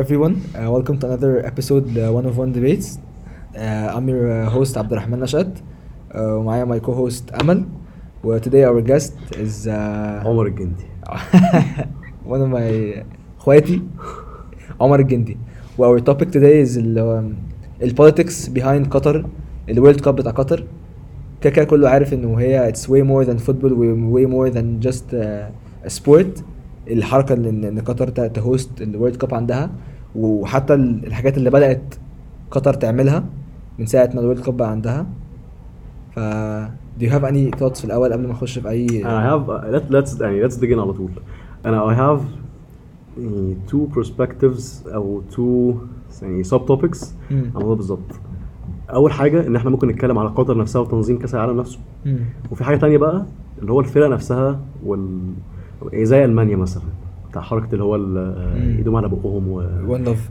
[0.00, 0.36] everyone.
[0.56, 2.98] Uh, welcome to another episode, uh, One of One Debates.
[3.54, 5.60] Uh, I'm your uh, host, Abdurrahman Nashat.
[6.14, 7.64] Uh, ومعايا my co-host Amal.
[8.24, 9.70] و today our guest is uh,
[10.26, 10.84] عمر الجندي
[12.26, 13.02] one of my
[13.38, 13.82] اخواتي
[14.80, 15.36] عمر الجندي.
[15.78, 17.34] و our topic today is ال um,
[17.82, 19.26] ال politics behind قطر
[19.68, 20.64] ال World Cup بتاع قطر.
[21.40, 23.72] كده كده كله عارف انه هي it's way more than football
[24.14, 26.42] way more than just uh, a sport.
[26.88, 29.70] الحركه ان ان قطر تهوست الورلد كاب عندها
[30.16, 31.94] وحتى ال- الحاجات اللي بدأت
[32.50, 33.24] قطر تعملها
[33.78, 35.06] من ساعة ما الورلد كاب بقى عندها.
[36.14, 36.18] ف
[37.00, 39.92] do you have any thoughts في الأول قبل ما نخش في اي أنا have let,
[39.92, 41.10] let's يعني let's begin على طول.
[41.66, 42.22] أنا I have
[43.20, 45.74] يعني two perspectives أو two
[46.22, 47.06] يعني sub topics.
[47.30, 48.00] على الموضوع بالظبط.
[48.90, 51.78] أول حاجة إن إحنا ممكن نتكلم على قطر نفسها وتنظيم كأس العالم نفسه.
[52.06, 52.18] مم.
[52.50, 53.24] وفي حاجة تانية بقى
[53.58, 55.20] اللي هو الفرق نفسها وال
[55.94, 56.82] زي ألمانيا مثلا.
[57.30, 57.96] بتاع حركة اللي هو
[58.56, 59.60] ايدهم على بقهم و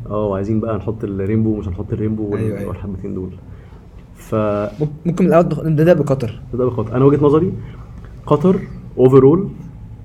[0.09, 2.69] آه وعايزين بقى نحط ال rainbow مش هنحط ال rainbow أيوة، أيوة.
[2.69, 3.29] والحبتين دول.
[4.15, 6.41] ف مم- ممكن من الأول نبدا بقطر.
[6.53, 7.53] ده خاطر أنا وجهة نظري
[8.25, 8.59] قطر
[8.97, 9.49] overall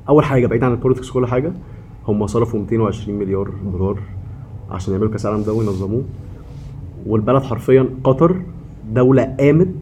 [0.08, 1.52] أول حاجة بعيد عن ال politics كل حاجة
[2.08, 3.98] هم صرفوا 220 مليار دولار
[4.70, 6.02] عشان يعملوا كأس العالم ده وينظموه.
[7.06, 8.42] والبلد حرفيا قطر
[8.92, 9.74] دولة قامت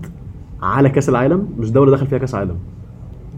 [0.63, 2.57] على كأس العالم مش دولة دخل فيها كأس عالم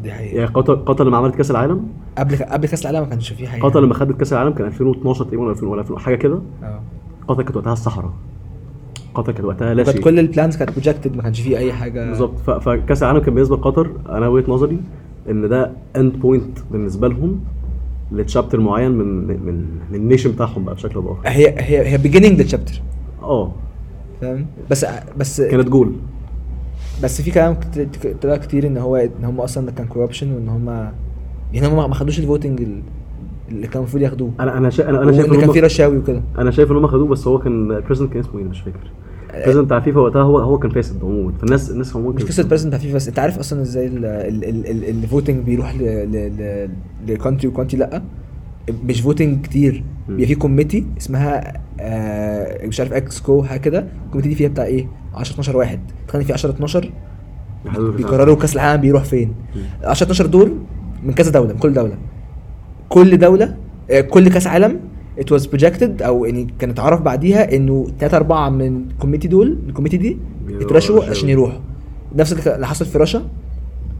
[0.04, 0.34] دي حقيقة.
[0.36, 1.86] يعني قطر قطر لما عملت كأس العالم؟
[2.18, 3.62] قبل قبل كأس العالم ما كانش فيه حاجة.
[3.62, 6.40] قطر لما خدت كأس العالم كان 2012 تقريبا ولا 2000 ولا 2000 حاجة كده.
[6.62, 6.80] آه.
[7.28, 8.12] قطر كانت وقتها الصحراء
[9.14, 10.04] قطر كانت وقتها لا كانت شيء.
[10.04, 12.06] كل ال plans كانت projected ما كانش فيه أي حاجة.
[12.08, 12.38] بالظبط.
[12.38, 14.78] فكأس العالم كان بالنسبة لقطر أنا وجهة نظري
[15.30, 17.40] إن ده end point بالنسبة لهم
[18.12, 19.36] ل chapter معين من من
[19.90, 21.20] من ال nation بتاعهم بقى بشكل بآخر.
[21.24, 22.74] هي هي هي beginning the chapter.
[23.22, 23.52] آه.
[24.20, 24.86] فاهم؟ بس
[25.18, 25.92] بس كانت جول
[27.02, 27.56] بس في كلام
[28.22, 30.68] طلع كتير إن هو إن هم أصلا كان corruption وإن هم
[31.52, 32.82] يعني هم ما خدوش ال voting ال-
[33.50, 34.30] اللي كان المفروض ياخدوه.
[34.40, 34.88] أنا أنا شا...
[34.88, 36.22] أنا أنا شايف إن كان في رشاوي وكده.
[36.38, 38.90] أنا شايف إن هم خدوه بس هو كان ال president كان اسمه إيه؟ مش فاكر.
[39.34, 41.32] ال president بتاع فيفا وقتها هو هو كان فاسد عموما.
[41.40, 43.86] فالناس الناس هم مش قصة president فيفا بس أنت عارف أصلا إزاي
[44.90, 45.74] ال voting بيروح
[47.06, 48.02] ل country و country لأ؟
[48.84, 49.84] مش voting كتير.
[50.08, 53.86] بيبقى في committee اسمها آه مش عارف ex co حاجة كده.
[54.06, 55.80] ال committee دي فيها بتاع إيه؟ 10 12 واحد.
[56.08, 56.90] تخيل في 10 12
[57.96, 59.34] بيقرروا كأس العالم بيروح فين.
[59.84, 60.52] 10 12 دول
[61.02, 61.96] من كذا دولة من كل دولة.
[62.88, 63.56] كل دولة
[63.90, 64.80] آه، كل كأس عالم
[65.20, 69.58] it was projected أو يعني كان اتعرف بعديها إنه 3 4 من ال committee دول
[69.68, 70.18] ال committee دي
[70.60, 71.04] اترشوا.
[71.04, 71.58] عشان يروحوا.
[72.16, 73.22] نفس اللي حصل في روسيا.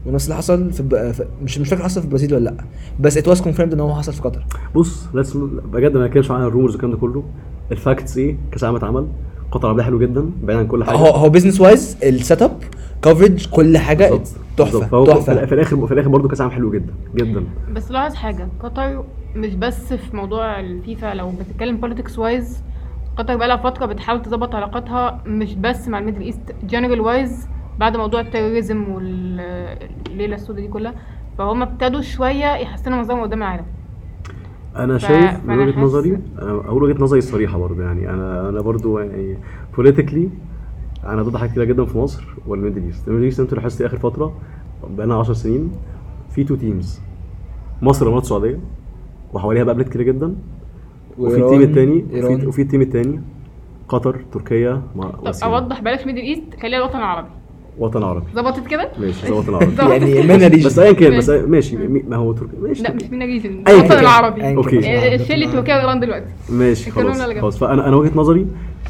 [0.05, 1.11] ونفس اللي حصل في, ب...
[1.11, 2.55] في مش مش فاكر حصل في البرازيل ولا لأ.
[2.99, 4.45] بس it was confirmed إن هو حصل في قطر.
[4.75, 5.37] بص let's
[5.73, 7.23] بجد ما نتكلمش عن ال rumors والكلام ده كله.
[7.71, 9.07] ال facts إيه؟ كأس العالم اتعمل.
[9.51, 10.95] قطر عملها حلو جدا بعيد عن كل حاجة.
[10.95, 12.51] هو هو business wise ال set up
[13.01, 14.19] كفرج كل حاجة.
[14.57, 15.45] تحفة تحفة.
[15.45, 17.43] في الآخر في الآخر برضه كأس العالم حلو جدا جدا.
[17.73, 19.03] بس لاحظ حاجة قطر
[19.35, 22.63] مش بس في موضوع الفيفا لو بتتكلم politics wise
[23.17, 26.55] قطر بقالها فترة بتحاول تظبط علاقاتها مش بس مع ال Middle East.
[26.63, 27.47] general wise
[27.79, 30.93] بعد موضوع ال terrorism والليلة السوداء دي كلها
[31.37, 33.65] فهم ابتدوا شوية يحسنوا نظامهم قدام العالم.
[34.75, 36.09] أنا ف- شايف من وجهة نظري
[36.41, 38.09] أنا أقول وجهة نظري الصريحة برضه يعني.
[38.09, 39.37] أنا أنا برضه يعني
[39.77, 40.29] politically
[41.03, 43.07] أنا ضد حاجات كتيرة جدا في مصر وال Middle East.
[43.07, 44.33] ال Middle East أنتوا لاحظتوا آخر فترة؟
[44.89, 45.71] بقالنا 10 سنين
[46.29, 47.01] في two teams
[47.81, 48.59] مصر ومناطق السعودية
[49.33, 50.35] وحواليها بقى بلاد كتير جدا.
[51.17, 52.05] وفي ال team التاني.
[52.47, 53.21] وفي, ال team التاني
[53.87, 55.33] قطر تركيا مع طب.
[55.43, 57.27] أوضح بلاش Middle East خليها الوطن العربي.
[57.77, 58.25] وطن عربي.
[58.35, 61.77] ظبطت كده؟ ماشي وطن عربي يعني كده؟ من بس ايا كان بس ماشي.
[61.87, 63.63] ما هو تركيا ماشي لا مش MENA region.
[63.67, 63.99] الوطن.
[63.99, 64.41] العربي.
[64.41, 66.25] إيه، شيل تركيا وايران دلوقتي.
[66.49, 67.21] ماشي خلاص.
[67.21, 67.57] خلاص.
[67.57, 68.47] فأنا أنا وجهة نظري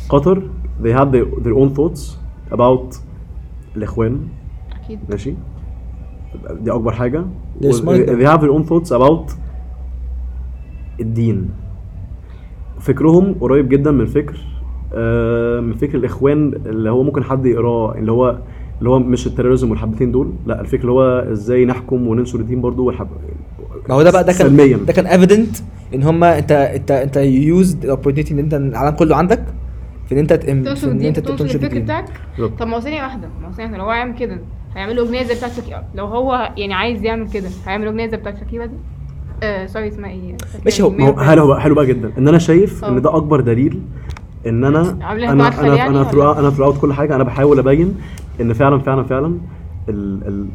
[0.09, 0.41] قطر
[0.83, 2.01] they have their, their own thoughts
[2.51, 2.95] about
[3.75, 4.27] الإخوان.
[4.83, 4.99] أكيد.
[5.09, 5.33] ماشي.
[6.49, 7.25] دي أكبر حاجة.
[7.61, 9.31] They have their own thoughts about
[10.99, 11.49] الدين.
[12.79, 14.55] فكرهم قريب جدا من فكر
[14.93, 18.37] آه، من فكر الإخوان اللي هو ممكن حد يقراه اللي هو
[18.79, 22.61] اللي هو مش ال terrorism والحبتين دول لا الفكر اللي هو إزاي نحكم وننشر الدين
[22.61, 23.07] برضو والحب
[23.89, 24.77] ما هو ده بقى ده كان سلميا.
[24.77, 25.57] ده كان evident
[25.95, 29.43] إن هم أنت أنت أنت used ال opportunity إن أنت العالم كله عندك
[30.07, 30.57] في إن أنت في إن
[30.91, 32.05] الدين أنت تنشر الفكر الدين بتاعك.
[32.37, 32.59] بالظبط.
[32.59, 34.39] طب ما هو ثانية واحدة ما هو ثانية واحدة لو هو هيعمل كده
[34.75, 35.83] هيعمل له أغنية زي بتاعت شاكيرا.
[35.95, 38.75] لو هو يعني عايز يعمل كده هيعمل أغنية زي بتاعت شاكيرا دي؟
[39.43, 42.11] آه سوري اسمها إيه؟ ماشي، هو- حلو بقى حلو بقى جدا.
[42.17, 42.99] إن أنا شايف إن آه.
[42.99, 43.81] ده أكبر دليل
[44.47, 47.95] إن أنا أنا أنا يعني أنا أنا throughout كل حاجة أنا بحاول أبين
[48.41, 49.37] إن فعلا فعلا فعلا
[49.89, 50.47] ال ال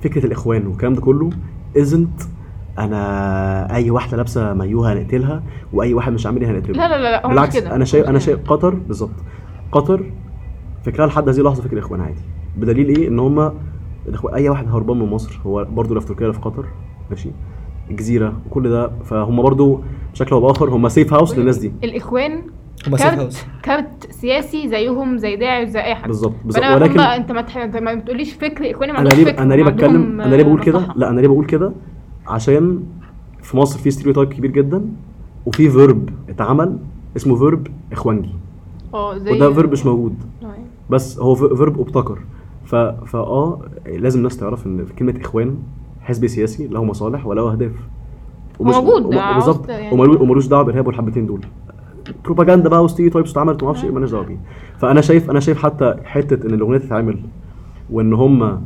[0.00, 1.30] فكرة الإخوان والكلام ده كله
[1.78, 2.24] isn't
[2.78, 5.42] أنا أي واحدة لابسة مايوها هنقتلها
[5.72, 6.72] وأي واحد مش عامل إيه هنقتله.
[6.76, 7.74] لا لا لا هو مش بالعكس كده.
[7.74, 8.50] أنا شايف أنا مش شايف.
[8.50, 9.10] قطر بالظبط.
[9.72, 10.10] قطر
[10.84, 12.20] فكرها لحد هذه اللحظة فكر إخوان عادي.
[12.56, 13.52] بدليل إيه؟ إن هم
[14.34, 16.66] أي واحد هربان من مصر هو برضه لا في تركيا ولا في قطر
[17.10, 17.30] ماشي.
[17.90, 19.80] الجزيره وكل ده فهم برضو
[20.12, 21.72] بشكل أو بآخر هم safe house للناس دي.
[21.84, 22.42] الإخوان
[22.98, 26.06] كارت كارت سياسي زيهم زي داعش زي أي حد.
[26.06, 26.64] بالظبط بالظبط.
[26.64, 27.56] ولكن ولكن أنت ما تح...
[27.56, 30.60] انت ما بتقوليش فكر إخواني ما أنا ليه فكر أنا ليه بتكلم أنا ليه بقول
[30.60, 30.88] كده.
[30.96, 31.72] لا أنا ليه بقول كده؟
[32.26, 32.82] عشان
[33.42, 34.84] في مصر في stereotype كبير جدا
[35.46, 36.78] وفي verb اتعمل
[37.16, 38.30] اسمه verb إخوانجي.
[38.94, 40.14] آه زي وده verb مش موجود.
[40.42, 40.46] آه.
[40.90, 42.18] بس هو verb ابتكر.
[42.64, 45.56] ف فاه لازم الناس تعرف إن في كلمة إخوان
[46.02, 47.72] حزب سياسي له مصالح وله أهداف.
[48.60, 49.68] موجود، وم- عاوز بالظبط.
[49.68, 51.40] يعني- ومالوش دعوة بالارهاب والحبتين دول.
[52.24, 54.36] بروباجندا بقى و stereotypes اتعملت وما أعرفش إيه مالناش دعوة بيه.
[54.78, 57.18] فأنا شايف أنا شايف حتى حتة إن الأغنية تتعمل
[57.90, 58.62] وإن هم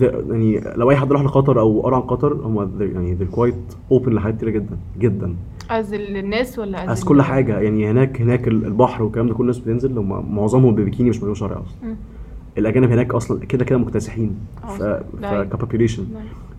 [0.00, 4.08] يعني لو أي حد راح لقطر أو قرأ عن قطر هم يعني they're quite open
[4.08, 5.34] لحاجات كتيرة جدا جدا.
[5.70, 9.98] as الناس ولا as كل حاجة يعني هناك هناك البحر والكلام ده كل الناس بتنزل
[9.98, 11.96] هم معظمهم ببيكيني مش مليون شرعي أصلا.
[12.58, 14.36] الأجانب هناك أصلا كده كده مكتسحين.
[14.64, 14.82] آه ف
[15.22, 15.44] صح.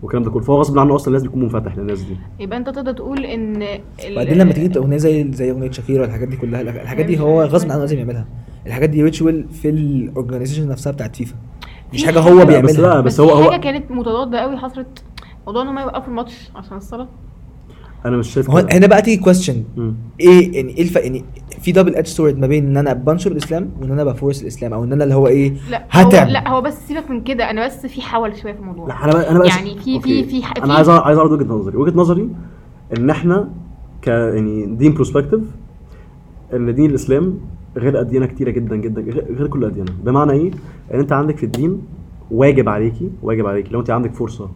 [0.04, 0.42] والكلام ده كله.
[0.42, 2.16] فهو غصب عنه أصلا لازم يكون منفتح للناس دي.
[2.40, 3.62] يبقى أنت تقدر تقول إن
[4.12, 7.70] وبعدين لما تيجي أغنية زي زي أغنية شاكيرا والحاجات دي كلها الحاجات دي هو غصب
[7.70, 8.26] عنه لازم يعملها.
[8.66, 11.34] الحاجات دي ritual في ال organization نفسها بتاعت فيفا.
[11.94, 14.38] مش حاجة حاجة- هو لا، بس بيعملها لا، بس, بس هو هو- حاجة كانت متضادة
[14.38, 15.04] قوي حصلت
[15.46, 17.08] موضوع إن هم يوقفوا الماتش عشان الصلاة.
[18.06, 18.58] أنا مش شايف هو.
[18.72, 19.64] هنا بقى تيجي question.
[20.20, 21.24] إيه يعني إيه الفرق يعني
[21.60, 24.72] في double edged sword ما بين إن أنا بنشر الإسلام وإن أنا ب force الإسلام
[24.72, 27.50] أو إن أنا اللي هو إيه لا هو هتعمل؟ لا هو بس سيبك من كده.
[27.50, 28.88] أنا بس في حول شوية في الموضوع.
[28.88, 31.32] لا أنا بقى أنا بقى يعني في في في ح- أنا في- عايز عايز أعرض
[31.32, 31.76] وجهة نظري.
[31.76, 32.28] وجهة نظري
[32.98, 33.48] إن إحنا
[34.02, 35.40] ك يعني دين perspective
[36.54, 37.38] إن دين الإسلام
[37.76, 40.50] غير أديانة كتيرة جدا جدا غير غير كل الاديان بمعنى إيه؟
[40.94, 41.82] إن أنت عندك في الدين
[42.30, 43.70] واجب عليكي واجب عليكي.
[43.72, 44.50] لو أنت عندك فرصة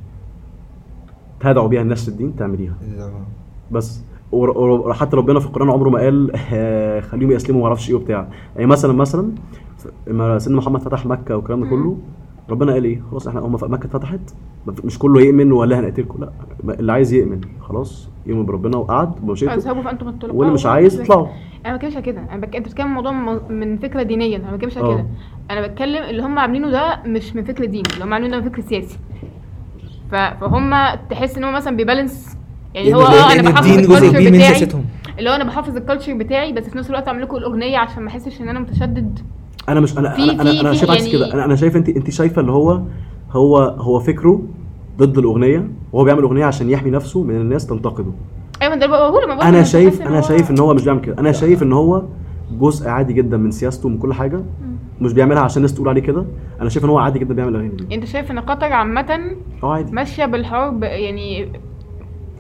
[1.40, 2.74] تدعو بيها الناس للدين تعمليها.
[3.70, 4.02] بس.
[4.32, 7.94] ور- ور- حتى ربنا في القرآن عمره ما قال آه، خليهم يسلموا ما أعرفش إيه
[7.96, 8.28] وبتاع.
[8.56, 9.32] يعني مثلا مثلا
[10.06, 11.96] لما سيدنا محمد فتح مكة والكلام ده كله
[12.50, 14.20] ربنا قال إيه؟ خلاص إحنا هم مكة اتفتحت.
[14.84, 16.32] مش كله يؤمن ولا هنقتلكم لا.
[16.80, 17.40] اللي عايز يؤمن.
[17.60, 21.00] خلاص يؤمن بربنا وقعد بمشيئته أذهبوا فأنتم الطلقاء واللي مش عايز.
[21.00, 21.26] يطلعوا.
[21.66, 22.20] أنا ما بتكلمش على كده.
[22.30, 22.56] أنا بك...
[22.56, 23.12] أنت بتتكلم الموضوع
[23.50, 24.94] من- فكرة دينيا أنا ما بتكلمش على آه.
[24.96, 25.06] كده.
[25.50, 27.88] أنا بتكلم اللي هم عاملينه ده مش من فكر ديني.
[27.94, 28.98] اللي هم عاملينه ده من فكر سياسي.
[30.10, 30.14] ف...
[30.14, 30.74] فهم
[31.10, 32.37] تحس إن هو مثلا بي balance
[32.74, 34.68] يعني هو آه أنا بحافظ ال culture بتاعي.
[35.18, 38.02] اللي هو أنا بحافظ ال culture بتاعي بس في نفس الوقت أعمل لكم الاغنيه عشان
[38.02, 39.18] ما أحسش إن أنا متشدد.
[39.68, 41.34] أنا مش أنا في- أنا أنا, في- أنا في شايف عكس يعني- كده.
[41.34, 42.80] أنا أنا شايف أنت أنت شايفة اللي هو
[43.30, 44.42] هو هو فكره
[44.98, 48.12] ضد الأغنية وهو بيعمل أغنية عشان يحمي نفسه من الناس تنتقده.
[48.62, 51.18] أيوه ده بقوله ما بقولش أنا شايف أنا شايف إن هو مش بيعمل كده.
[51.18, 52.02] أنا شايف إن هو
[52.60, 54.40] جزء عادي جدا من سياسته ومن كل حاجة
[55.00, 56.26] مش بيعملها عشان الناس تقول عليه كده.
[56.60, 59.20] أنا شايف إن هو عادي جدا بيعمل الاغاني دي أنت شايف إن قطر عامة
[59.62, 59.92] آه عادي.
[59.92, 61.52] ماشية بالحوار ب- يعني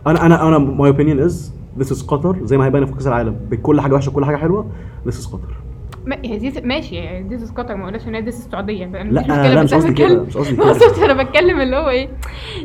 [0.06, 3.36] أنا أنا أنا my opinion is this is قطر زي ما هيبان في كأس العالم.
[3.50, 4.66] بكل حاجة وحشة وكل حاجة حلوة
[5.06, 5.54] this is قطر
[6.06, 9.20] ما هي دي ماشي يعني دي قطر ما قلناش إن هي دي السعوديه أنا لا،
[9.54, 10.56] لا، مش أنا قصدي كده، مش قصدي
[10.96, 11.04] كده.
[11.12, 12.08] أنا بتكلم اللي هو إيه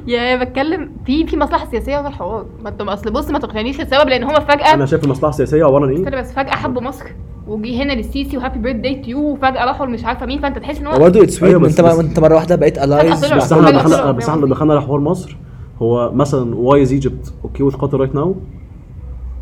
[0.07, 2.45] يا بتكلم في في مصلحة سياسية في الحوار.
[2.63, 5.85] ما انت أصل بص ما تقنعنيش السبب لأن هما فجاه أنا شايف المصلحة السياسية عبارة
[5.85, 7.05] عن إيه؟ بس فجأة حبوا مصر
[7.47, 10.39] وجي هنا للسيسي و happy birthday to you وفجأة راحوا مش عارفة مين.
[10.41, 13.25] فأنت تحس إن هو اتس بس- انت انت مره واحدة بقيت ال allies.
[13.35, 14.29] بس إحنا بس.
[14.29, 15.37] إحنا دخلنا لحوار مصر.
[15.83, 18.35] هو مثلا why is Egypt okay with قطر right now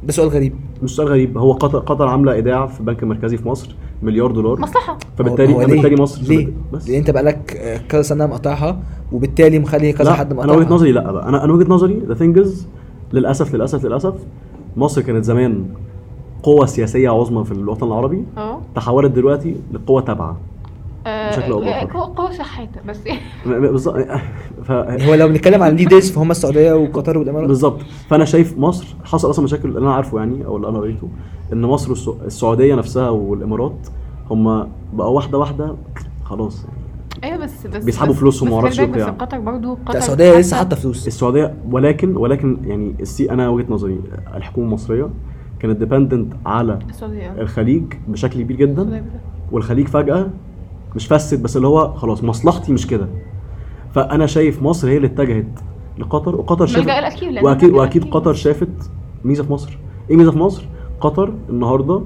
[0.04, 0.54] ده سؤال غريب.
[0.84, 1.38] مش سؤال غريب.
[1.38, 4.60] هو قطر قطر عاملة إيداع في البنك المركزي في مصر مليار دولار.
[4.60, 4.98] مصلحة.
[5.18, 8.80] فبالتالي هو- فبالتالي ليه؟ مصر ليه؟ بس لأن أنت بقالك آه، كذا سنة مقطعها
[9.12, 11.30] وبالتالي مخلي كذا حد أنا مقطعها وجهة نظري لا بقى.
[11.30, 12.68] أنا أنا وجهة نظري the thing is
[13.14, 14.14] للأسف للأسف للأسف
[14.78, 15.66] مصر كانت زمان
[16.44, 18.62] قوة سياسية عظمى في الوطن العربي آه.
[18.76, 20.38] تحولت دلوقتي لقوة تابعة
[21.08, 21.98] آه، بشكل أو بآخر.
[22.16, 22.98] قوة شحاتة بس.
[23.46, 24.06] بالظبط.
[24.64, 24.72] ف...
[24.72, 27.48] هو لو بنتكلم عن leaders فهم السعودية وقطر والإمارات.
[27.48, 27.82] بالظبط.
[28.10, 31.08] فأنا شايف مصر حصل أصلا مشاكل اللي أنا عارفه يعني أو اللي أنا قريته
[31.54, 33.88] إن مصر والسع- السعودية نفسها والإمارات
[34.32, 35.76] هم بقوا واحدة واحدة
[36.24, 36.66] خلاص.
[37.24, 39.10] أيوه بس بس بيسحبوا بس- فلوسهم إيه بالك وبتاع.
[39.10, 41.08] بس قطر برضه قطر السعودية لسه حاطة فلوس.
[41.08, 44.00] السعودية ولكن ولكن يعني السي أنا وجهة نظري
[44.36, 45.10] الحكومة المصرية
[45.60, 47.32] كانت dependent على السعودية.
[47.42, 49.06] الخليج بشكل كبير جدا.
[49.52, 50.28] والخليج فجأة
[50.96, 53.08] مش فسد بس اللي هو خلاص مصلحتي مش كده.
[53.94, 55.60] فأنا شايف مصر هي اللي اتجهت
[55.98, 56.88] لقطر وقطر شافت
[57.34, 58.06] لأن وأكيد وأكيد.
[58.06, 58.92] قطر شافت
[59.26, 59.78] ميزة في مصر.
[60.10, 60.66] إيه ميزة في مصر؟
[61.02, 62.02] قطر النهارده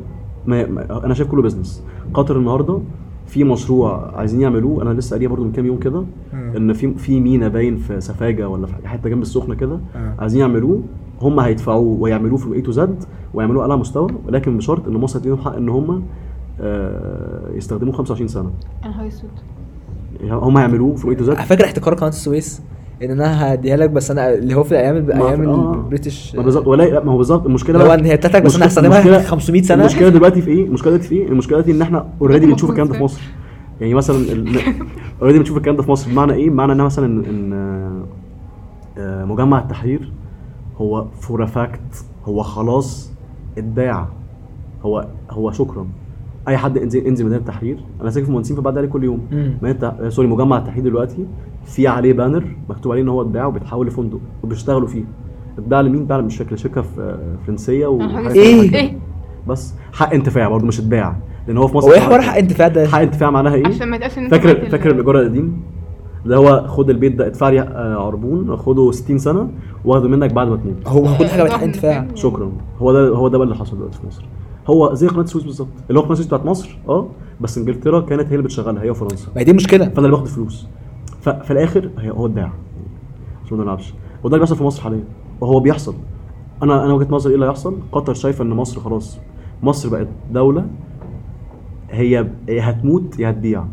[0.45, 2.79] ما ما أنا شايف كله business قطر النهارده
[3.27, 4.81] في مشروع عايزين يعملوه.
[4.81, 6.03] أنا لسه قاريه برضو من كام يوم كده.
[6.33, 9.79] إن في في مينا باين في سفاجة ولا في حتة جنب السخنة كده.
[10.19, 10.81] عايزين يعملوه.
[11.21, 15.37] هم هيدفعوه ويعملوه في A to Z ويعملوه على مستوى ولكن بشرط إن مصر هتديهم
[15.37, 16.03] حق إن هم
[16.61, 18.51] آه، يستخدموه 25 سنة.
[19.07, 19.54] اسود يعني
[20.23, 22.61] هم هيعملوه في A to Z على فكرة احتكار قناة السويس
[23.03, 25.73] إن أنا هديها لك بس أنا اللي هو في الأيام ما- أيام آه.
[25.73, 26.67] ال British ما بالظبط.
[26.67, 27.45] ولا لا ما هو بالظبط.
[27.45, 29.81] المشكلة اللي هو بقى إن هي بتاعتك بس أنا المشكلة- هستخدمها المشكلة- 500 سنة.
[29.81, 32.87] المشكلة دلوقتي في إيه؟ المشكلة دلوقتي في إيه؟ المشكلة دلوقتي إن إحنا already بنشوف الكلام
[32.87, 33.21] ده في مصر.
[33.81, 34.17] يعني مثلا
[35.21, 36.11] already بنشوف الكلام ده في مصر.
[36.11, 37.53] بمعنى إيه؟ بمعنى ان مثلا ان
[38.97, 40.11] آه، مجمع التحرير
[40.77, 43.11] هو for fact هو خلاص
[43.57, 44.07] اتباع.
[44.83, 45.87] هو هو شكرا.
[46.47, 49.19] أي حد انزل انزل ميدان التحرير أنا ساكن في المهندسين فبعد عليه كل يوم.
[49.61, 51.25] ميدان التح- sorry مجمع التحرير دلوقتي
[51.65, 55.03] في عليه banner مكتوب عليه إن هو اتباع وبيتحول لفندق وبيشتغلوا فيه
[55.57, 58.31] اتباع لمين؟ اتباع مش فاكر شركة في فرنسية؟ كده.
[58.31, 58.97] إيه
[59.47, 61.15] بس حق انتفاع برضه مش اتباع
[61.47, 63.89] لأن هو في مصر هو إيه حوار حق انتفاع ده؟ حق انتفاع معناها إيه؟ عشان
[63.89, 65.61] ما إن بعت فاكر فاكر الإيجار القديم
[66.25, 69.49] اللي هو خد البيت ده ادفع لي آه، عربون خده 60 سنة
[69.85, 73.07] واخده منك بعد ما تموت هو كل حاجة بقت حق ضخم انتفاع؟ شكرا هو ده
[73.09, 74.25] هو ده بقى اللي حصل دلوقتي في مصر
[74.67, 75.67] هو زي قناة السويس بالظبط.
[75.89, 77.07] اللي هو قناة السويس بتاعت مصر آه
[77.41, 79.27] بس إنجلترا كانت هي اللي بتشغلها هي وفرنسا.
[79.35, 79.85] ما هي دي مشكلة.
[79.85, 80.67] فأنا اللي باخد فلوس
[81.21, 82.51] ففي الآخر هي هو اتباع
[83.45, 83.93] عشان ما نلعبش.
[84.23, 85.03] وده اللي بيحصل في مصر حاليا.
[85.41, 85.95] وهو بيحصل.
[86.63, 89.17] أنا أنا وجهة نظري إيه اللي هيحصل؟ قطر شايفة إن مصر خلاص
[89.63, 90.65] مصر بقت دولة
[91.89, 93.65] هي يا هتموت يا هتبيع.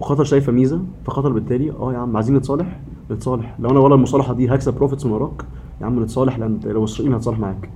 [0.00, 2.80] وقطر شايفة ميزة فقطر بالتالي آه يا عم عايزين نتصالح؟
[3.10, 3.56] نتصالح.
[3.60, 5.44] لو أنا ورا المصالحة دي هكسب بروفيتس من وراك
[5.80, 7.70] يا عم نتصالح لأن لو اسرائيل هتصالح معاك.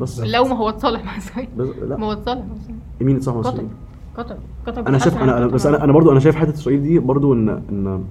[0.00, 2.80] بس لو ما هو اتصالح مع اسرائيل بس ما لا هو اتصالح مع إسرائيل.
[3.00, 3.68] مين يتصالح مع اسرائيل
[4.16, 4.36] قطر.
[4.66, 4.86] قطر.
[4.88, 5.66] أنا شايف أنا بس.
[5.66, 8.04] أنا أنا برضو أنا شايف حتة اسرائيل دي برضو ان إن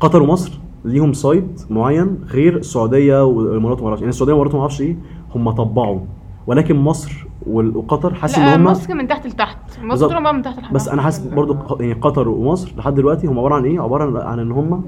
[0.00, 4.00] قطر ومصر ليهم سايد معين غير السعودية والإمارات وما أعرفش.
[4.00, 4.96] يعني السعودية والإمارات ما أعرفش إيه
[5.34, 6.00] هم طبعوا.
[6.46, 9.58] ولكن مصر وقطر حاسس لا إن هم مصر من تحت لتحت.
[9.82, 10.08] مصر.
[10.08, 10.72] طول من تحت لتحت.
[10.72, 14.38] بس أنا حاسس برضو يعني قطر ومصر لحد دلوقتي هم عبارة عن إيه؟ عبارة عن
[14.38, 14.84] إن هم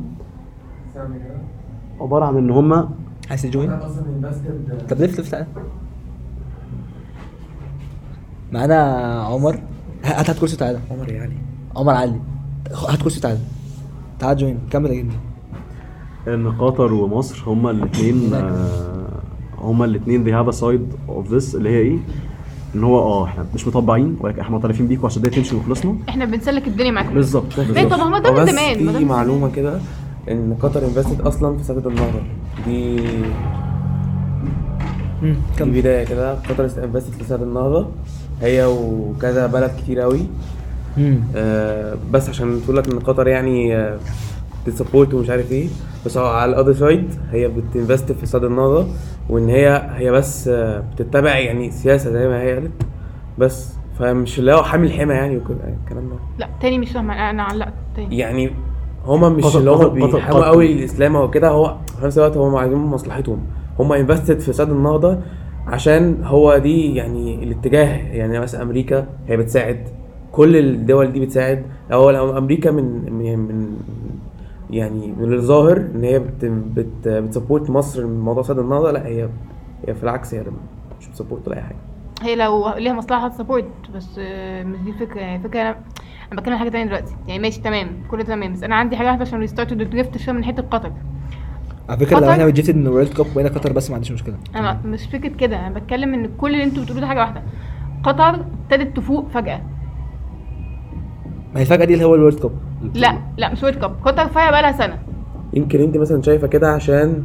[2.01, 2.89] عبارة عن إن هم
[3.31, 3.79] عايز تجوين؟
[4.91, 5.47] طب لف لف تعالى
[8.53, 8.77] معانا
[9.23, 9.59] عمر.
[10.05, 11.37] هات هات كرسي تعالى عمر يا علي
[11.77, 12.21] عمر علي
[12.89, 13.39] هات كرسي تعالى
[14.19, 14.59] تعال جوين.
[14.71, 15.17] كمل يا جدي.
[16.29, 18.35] إن قطر ومصر هما الاثنين
[19.59, 21.99] هما الاثنين they have a side of this اللي هي إيه؟
[22.75, 26.25] إن هو آه إحنا مش مطبعين ولكن إحنا معترفين بيكم عشان ده تمشي وخلصنا إحنا
[26.25, 27.15] بنسلك الدنيا معاكم.
[27.15, 29.81] بالظبط إيه طب ما هو ده من زمان في معلومة كده
[30.31, 32.21] إن قطر invested أصلا في سد النهضه
[32.67, 32.97] دي
[35.61, 36.35] دي بداية كده.
[36.35, 37.87] قطر invested في سد النهضه
[38.43, 40.21] هي وكذا بلد كتير قوي.
[41.37, 43.99] آه بس عشان تقول لك إن قطر يعني آه
[44.67, 45.69] بت support ومش عارف إيه.
[46.07, 48.87] بس هو على ال other side هي بت invest في سد النهضه
[49.29, 52.73] وإن هي هي بس آه بتتبع يعني سياسة زي ما هي قالت.
[53.39, 56.17] بس فمش اللي هو حامل حمى يعني وكده يعني الكلام ده.
[56.39, 57.31] لا تاني مش فاهمة.
[57.31, 58.19] أنا علقت تاني.
[58.19, 58.51] يعني
[59.09, 60.45] هما مش اللي هما قطر.
[60.45, 63.39] قوي الإسلام أو كده هو في نفس الوقت هما عايزين مصلحتهم.
[63.79, 65.19] هما invested في سد النهضة
[65.67, 67.97] عشان هو دي يعني الاتجاه.
[67.97, 69.89] يعني مثلا أمريكا هي بتساعد
[70.33, 71.63] كل الدول دي بتساعد.
[71.93, 73.77] أو لو أمريكا من من من
[74.71, 79.07] يعني من الظاهر إن هي بت بت بت support مصر من موضوع سد النهضة لا
[79.07, 79.29] هي
[79.89, 80.45] هي في العكس هي
[81.01, 81.77] مش بت support ولا أي حاجة.
[82.23, 83.65] هي لو ليها مصلحة هت support
[83.95, 84.19] بس
[84.65, 85.21] مش دي الفكرة.
[85.21, 85.77] يعني الفكرة
[86.33, 87.15] أنا بتكلم عن حاجة تانية دلوقتي.
[87.29, 87.89] يعني ماشي تمام.
[88.11, 88.53] كله تمام.
[88.53, 90.93] بس أنا عندي حاجة واحدة عشان we started drift شوية من حتة قطر.
[91.89, 94.13] على فكرة لو قطر- إحنا rejected من ال World Cup وبقينا قطر بس ما عنديش
[94.13, 94.35] مشكلة.
[94.57, 95.67] أنا مش فكرة كده.
[95.67, 97.43] أنا بتكلم إن كل اللي أنتوا بتقولوه ده حاجة واحدة.
[98.03, 98.35] قطر
[98.71, 99.61] ابتدت تفوق فجأة.
[101.55, 102.51] ما هي الفجأة دي اللي هو ال World Cup
[102.95, 104.99] لا لا مش World Cup قطر فيها بقى لها سنة.
[105.53, 107.23] يمكن أنت مثلا شايفة كده عشان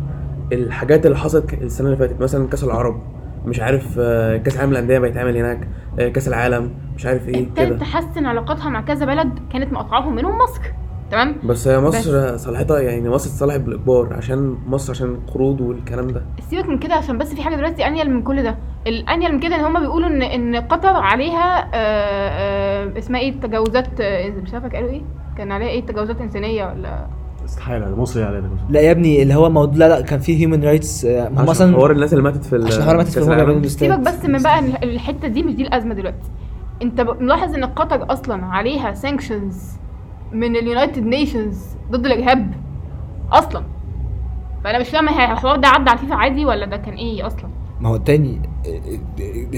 [0.53, 2.21] الحاجات اللي حصلت السنة اللي فاتت.
[2.21, 3.01] مثلا كأس العرب.
[3.45, 5.67] مش عارف آه، كأس العالم للأندية بيتعمل هناك
[5.99, 6.71] آه، كأس العالم.
[6.95, 7.77] مش عارف إيه ابتدت كده.
[7.77, 10.61] تحسن علاقاتها مع كذا بلد كانت مقاطعاهم منهم مصر.
[11.11, 16.23] تمام؟ بس هي مصر صالحتها يعني مصر تصالح بالإجبار عشان مصر عشان القروض والكلام ده.
[16.49, 18.57] سيبك من كده عشان بس في حاجة دلوقتي أنيل من كل ده.
[18.87, 24.01] الأنيل من كده إن هم بيقولوا إن إن قطر عليها آه آه اسمها إيه؟ تجاوزات
[24.01, 25.01] آه، مش عارفة قالوا إيه؟
[25.37, 27.07] كان عليها إيه؟ تجاوزات إنسانية ولا؟
[27.45, 30.63] استحالة ده مصري علينا لا يا ابني اللي هو موضوع لا لا كان في human
[30.63, 34.41] rights هم أصلا حوار الناس اللي ماتت في عشان حوار ماتت في سيبك بس من
[34.43, 36.29] بقى الحتة دي مش دي الأزمة دلوقتي.
[36.83, 39.71] انت ب- ملاحظ ان قطر أصلا عليها sanctions
[40.31, 42.53] من ال United Nations ضد الإرهاب
[43.31, 43.63] أصلا؟
[44.63, 47.49] فأنا مش فاهمة هي الحوار ده عدى على الفيفا عادي ولا ده كان إيه أصلا؟
[47.81, 48.41] ما هو التاني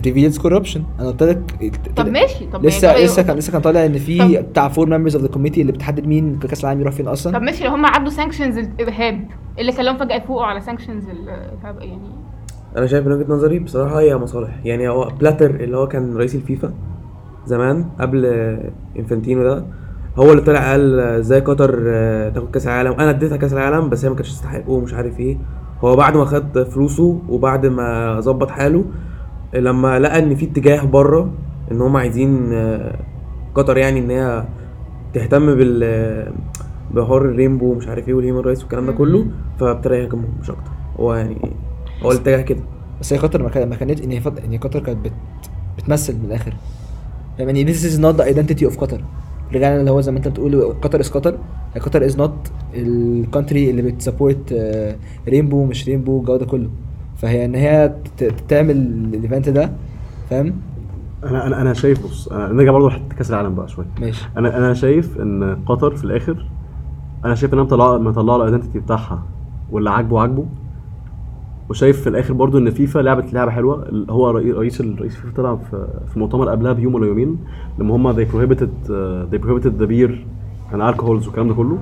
[0.05, 3.85] reveals corruption أنا قلت لك طب ماشي طب لسه يعني- لسه كان لسه كان طالع
[3.85, 6.93] إن في طب- بتاع four members of the committee اللي بتحدد مين كأس العالم يروح
[6.93, 9.27] فين طب أصلا ماشي لو هم عدوا sanctions الإرهاب
[9.59, 12.09] اللي خلاهم فجأة يفوقوا على sanctions الإرهاب يعني
[12.77, 14.49] أنا شايف من وجهة نظري بصراحة هي مصالح.
[14.65, 16.73] يعني هو بلاتر اللي هو كان رئيس الفيفا
[17.45, 18.25] زمان قبل
[18.99, 19.65] إنفانتينو ده
[20.17, 22.91] هو اللي طلع قال إزاي قطر آه، تاخد كأس العالم.
[22.91, 25.37] أنا اديتها كأس العالم بس هي ما كانتش تستحقه ومش عارف إيه.
[25.81, 28.85] هو بعد ما خد فلوسه وبعد ما ظبط حاله
[29.53, 31.31] لما لقى إن في اتجاه بره
[31.71, 32.99] إن هم عايزين آه،
[33.55, 34.45] قطر يعني إن هي
[35.13, 36.33] تهتم بال
[36.91, 39.25] بحوار ال rainbow ومش عارف إيه وال human rights والكلام ده كله
[39.59, 40.71] فابتدى يهاجمهم مش أكتر.
[40.99, 41.51] هو يعني
[42.03, 42.59] هو الاتجاه كده.
[43.01, 44.21] بس هي قطر ما كان- ما كانت إن هي.
[44.45, 45.13] إن قطر كانت بت...
[45.77, 46.53] بتمثل من الآخر.
[47.39, 49.01] يعني this is not the identity of قطر
[49.53, 51.37] رجعنا اللي هو زي ما انت بتقول قطر is قطر
[51.79, 54.53] قطر is not ال country اللي بت support
[55.27, 56.69] rainbow مش rainbow الجو ده كله.
[57.17, 57.95] فهي إن هي
[58.47, 58.77] تعمل
[59.13, 59.71] ال event ده
[60.29, 60.53] فاهم؟
[61.23, 63.85] أنا أنا أنا شايف بص أنا نرجع برضه لحتة كأس العالم بقى شوية.
[64.01, 64.25] ماشي.
[64.37, 66.49] أنا أنا شايف إن قطر في الآخر
[67.25, 69.23] أنا شايف إنها مطلعة مطلعة ال identity بتاعها
[69.71, 70.45] واللي عاجبه عاجبه.
[71.69, 74.05] وشايف في الآخر برضو إن فيفا لعبت لعبة حلوة.
[74.09, 75.55] هو رئي- رئيس رئيس فيفا طلع
[76.13, 77.37] في مؤتمر قبلها بيوم ولا يومين
[77.79, 80.11] لما هم they prohibited uh, they prohibited the beer
[80.73, 81.77] and alcohols والكلام ده كله.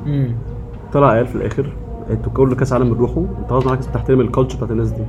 [0.94, 1.74] طلع قال في الآخر
[2.10, 5.04] أنتوا كل كأس عالم بتروحوا أنت غصب عنك بتحترم ال culture بتاعت الناس دي.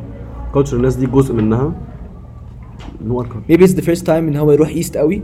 [0.54, 1.72] culture الناس دي جزء منها.
[3.04, 5.22] not the whole maybe it's the first time إن هو يروح east قوي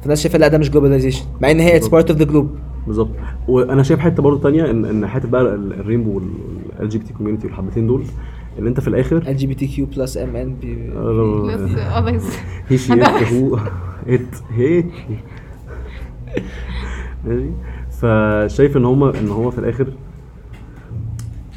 [0.00, 2.46] فالناس شايفة لا ده مش globalization مع إن هي it's part of the globe
[2.86, 3.08] بالظبط.
[3.48, 7.46] وأنا شايف حتة برضو تانية ان إن حتة بقى ال- ال rainbow وال LGBT community
[7.46, 8.02] والحبتين دول.
[8.58, 10.90] ان انت في الآخر؟ ال جي بي تي كيو بلس ام ان بي
[12.68, 12.92] هي شي
[13.42, 13.58] هو
[14.08, 14.84] ات هي
[17.26, 17.50] ماشي.
[17.90, 19.86] فشايف ان هما ان هو في الآخر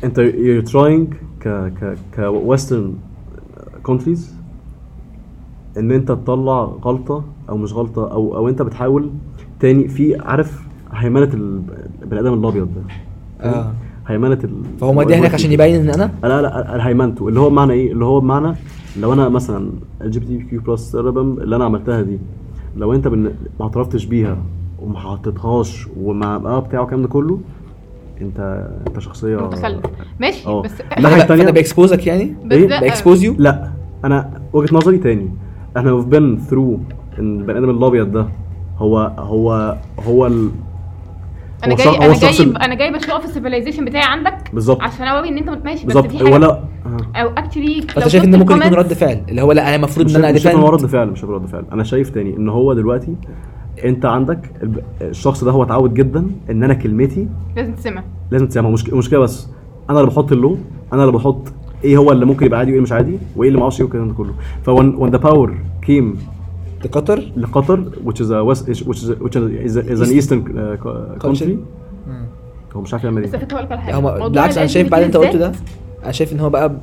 [0.04, 2.86] انت you're trying ك ك ك western
[3.90, 4.20] countries
[5.78, 9.10] ان انت تطلع غلطة أو مش غلطة أو أو انت بتحاول
[9.60, 10.62] تاني في عارف
[10.94, 11.62] هيمنة ال-
[12.02, 12.82] البني آدم الأبيض ده؟
[13.50, 13.74] آه.
[14.08, 17.74] هيمنة ال فهو مودي هناك عشان يبين إن أنا؟ لا لا الهيمنته اللي هو بمعنى
[17.74, 18.56] إيه؟ اللي هو بمعنى
[19.00, 19.70] لو أنا مثلا
[20.02, 22.20] ال جي بي تي كيو بلس اللي أنا عملتها دي
[22.78, 23.20] لو أنت بن...
[23.60, 24.38] ما اعترفتش بيها
[24.82, 27.40] وما حطيتهاش وما آه بتاعه الكلام ده كله
[28.22, 29.82] انت أنت شخصية متخلف.
[30.20, 30.62] ماشي آه.
[30.62, 32.82] بس الناحية فانا التانية- فأنا ب expose ك يعني؟ بس إيه؟ لا.
[32.82, 33.72] ب expose you لا.
[34.06, 35.30] أنا وجهة نظري تاني.
[35.78, 38.28] إحنا been through إن البني آدم الأبيض ده
[38.78, 40.50] هو هو هو ال...
[41.64, 44.82] أنا جاي أنا جاي أنا جاي بشوف ال civilization بتاعي عندك بالظبط.
[44.82, 46.12] عشان اوري إن أنت ماشي بس بالظبط.
[46.12, 46.68] في حاجة ولا آه.
[47.16, 50.16] أو actually فانت شايف إن ممكن يكون رد فعل اللي هو لا أنا المفروض إن
[50.24, 51.66] أنا مش شايف رد فعل مش شايف رد فعل.
[51.72, 53.16] أنا شايف تاني إن هو دلوقتي
[53.86, 54.52] أنت عندك
[55.02, 58.04] الشخص ده هو اتعود جدا إن أنا كلمتي لازم تسمع.
[58.32, 58.70] لازم تسمع.
[58.70, 59.48] مش مشكله بس.
[59.90, 60.58] أنا اللي بحط ال law
[60.94, 61.42] أنا اللي بحط
[61.84, 63.84] إيه هو اللي ممكن يبقى عادي وإيه اللي مش عادي وإيه اللي ما أعرفش إيه
[63.86, 64.34] والكلام ده كله.
[64.64, 65.50] ف when the power
[65.88, 66.18] came
[66.86, 71.26] لقطر لقطر which is a west which is which is, is an eastern uh, co-
[71.28, 71.58] country.
[72.76, 74.28] هو مش عارف يعمل بس إيه فكره أقول لك على حاجة.
[74.28, 75.52] بالعكس أنا شايف بعد أنت قلته ده
[76.04, 76.76] أنا شايف إن هو بقى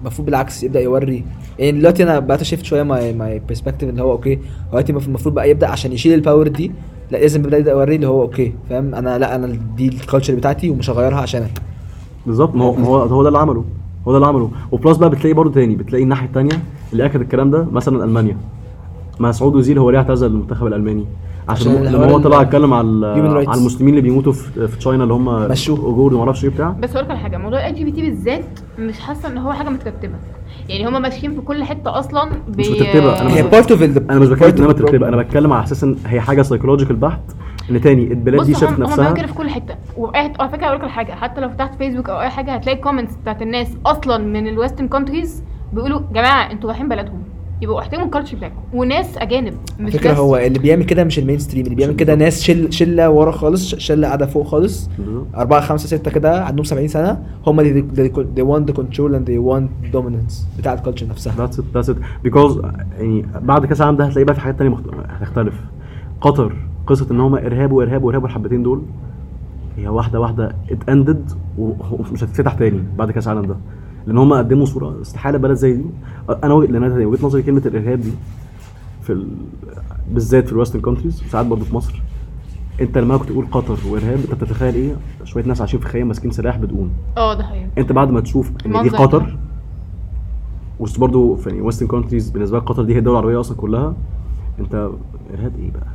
[0.00, 1.24] المفروض بالعكس يبدأ يوري.
[1.58, 4.38] يعني دلوقتي أنا بقيت شايف شوية my my perspective اللي هو okay
[4.70, 6.72] دلوقتي المفروض بقى يبدأ عشان يشيل ال power دي
[7.10, 10.34] لا لازم يبدأ يبدأ يوري اللي هو okay فاهم؟ أنا لا أنا دي ال culture
[10.34, 11.62] بتاعتي ومش هغيرها عشانك
[12.26, 13.64] بالظبط ما هو ما هو هو ده اللي عمله
[14.08, 14.50] هو ده اللي عمله.
[14.72, 16.58] و plus بقى بتلاقي برضه تاني بتلاقي الناحية التانية
[16.92, 18.36] اللي اكد الكلام ده مثلا ألمانيا.
[19.20, 21.06] مسعود أوزيل هو ليه اعتزل المنتخب الألماني؟
[21.48, 23.06] عشان عشان لما هو طلع اتكلم على.
[23.48, 25.28] على المسلمين اللي بيموتوا في في China اللي هم.
[25.28, 26.70] إيغور وما أعرفش إيه بتاع.
[26.70, 28.44] بس هقول لك على حاجة موضوع LGBT بالذات
[28.78, 30.14] مش حاسة إن هو حاجة مترتبة.
[30.68, 32.58] يعني هما ماشيين في كل حتة أصلا ب...
[32.60, 35.08] مش مترتبة، أنا هي مش- بارت اوف أنا مش بتكلم انها مترتبة.
[35.08, 37.20] أنا بتكلم على أساس إن هي حاجة psychological بحت.
[37.70, 38.96] إن تاني البلاد دي شافت هم هم نفسها.
[38.96, 39.74] بيعملوا كده في كل حتة.
[39.96, 42.78] why على فكرة أقول لك على حاجة حتى لو فتحت فيسبوك أو أي حاجة هتلاقي
[42.78, 47.22] comments بتاعت الناس أصلا من ال western countries بيقولوا جماعة أنتوا رايحين بلدهم.
[47.62, 51.18] يبقوا احترموا ال culture بتاعكم وناس أجانب مش الفكرة بس هو اللي بيعمل كده مش
[51.18, 54.90] ال mainstream اللي بيعمل كده ناس شل شلة ورا خالص شلة قاعدة فوق خالص.
[55.36, 59.26] أربعة خمسة ستة كده عندهم 70 سنة هم اللي they, they want the control and
[59.28, 61.32] they want dominance بتاع ال culture نفسها.
[61.38, 62.60] that's it that's it because
[62.98, 64.84] يعني بعد كأس العالم ده هتلاقي بقى في حاجات تانية مخت...
[65.08, 65.54] هتختلف.
[66.20, 66.52] قطر
[66.86, 68.82] قصة إن هم ارهاب وارهاب وارهاب والحبتين دول
[69.76, 73.56] هي واحدة واحدة it ended ومش هتتفتح تاني بعد كأس العالم ده.
[74.06, 75.84] لأن هم قدموا صورة استحالة بلد زي دي.
[76.28, 78.10] أنا أنا وجهة نظري كلمة الإرهاب دي
[79.02, 79.28] في ال...
[80.10, 82.02] بالذات في ال western countries وساعات برضه في مصر
[82.80, 86.30] أنت لما كنت تقول قطر وإرهاب أنت بتتخيل إيه؟ شوية ناس عايشين في خيام ماسكين
[86.30, 87.66] سلاح بدقون آه ده حقيقي.
[87.78, 89.36] أنت بعد ما تشوف إن دي قطر ده.
[90.80, 93.94] وسط برضه في يعني western countries بالنسبة لك قطر دي هي الدولة العربية أصلا كلها
[94.60, 94.74] أنت
[95.34, 95.86] إرهاب إيه بقى؟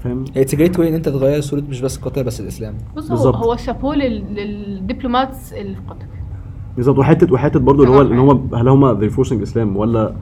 [0.00, 2.74] فاهم؟ it's great way إن أنت تغير صورة مش بس قطر بس الإسلام.
[2.96, 3.36] بص هو بالظبط.
[3.36, 6.06] هو شابوه لل- لل diplomats اللي في قطر.
[6.76, 8.02] بالظبط وحته وحتة برضه اللي هو.
[8.02, 10.14] ان هم هل هم they're forcing اسلام ولا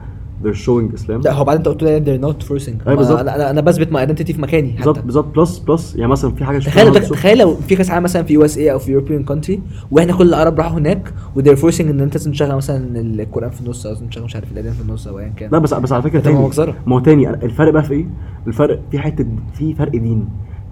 [0.43, 3.19] they're showing اسلام لا هو بعد انت قلت لي they're not forcing أيوة بالظبط.
[3.19, 6.57] أنا أنا بثبت my identity في مكاني بالظبط بالظبط plus plus يعني مثلا في حاجة
[6.59, 6.93] تخيل.
[6.93, 10.57] تخيل لو في كاس عالم مثلا في USA أو في European country وإحنا كل العرب
[10.59, 14.07] راحوا هناك و they're forcing إن أنت لازم تشغل مثلا القرآن في النص أو لازم
[14.07, 16.49] تشغل مش عارف الاذان في النص أو ايا كان لا بس بس على فكرة تاني.
[16.87, 18.05] ما هو تاني الفرق بقى في إيه؟
[18.47, 20.27] الفرق في حتة في فرق دين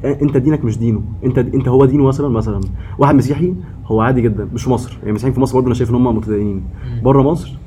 [0.06, 1.02] انت دينك مش دينه.
[1.26, 2.62] انت انت هو دينه مثلا مثلا.
[3.00, 3.54] واحد مسيحي
[3.86, 4.92] هو عادي جدا مش في مصر.
[4.98, 6.64] يعني المسيحيين في مصر برضه أنا شايف إن هم متدينين.
[7.04, 7.58] بره مصر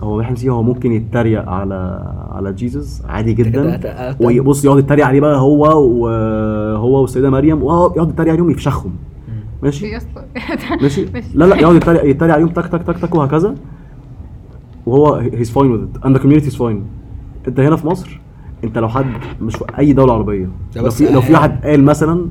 [0.00, 3.80] هو واحد مسيحي هو ممكن يتريق على على جيسس عادي جدا.
[4.20, 8.92] ويبص يقعد يتريق عليه بقى هو وهو والسيدة مريم ويقعد يتريق عليهم يفشخهم.
[9.62, 9.86] ماشي؟
[10.82, 11.28] ماشي؟ ماشي.
[11.34, 13.54] لا لا يقعد يتريق يتريق عليهم تك تك تك تك وهكذا.
[14.86, 16.84] وهو he's fine with it and the community is fine
[17.48, 18.20] انت هنا في مصر
[18.64, 19.06] انت لو حد
[19.42, 21.32] مش في اي دولة عربية لو في لو في.
[21.32, 22.26] واحد قال مثلا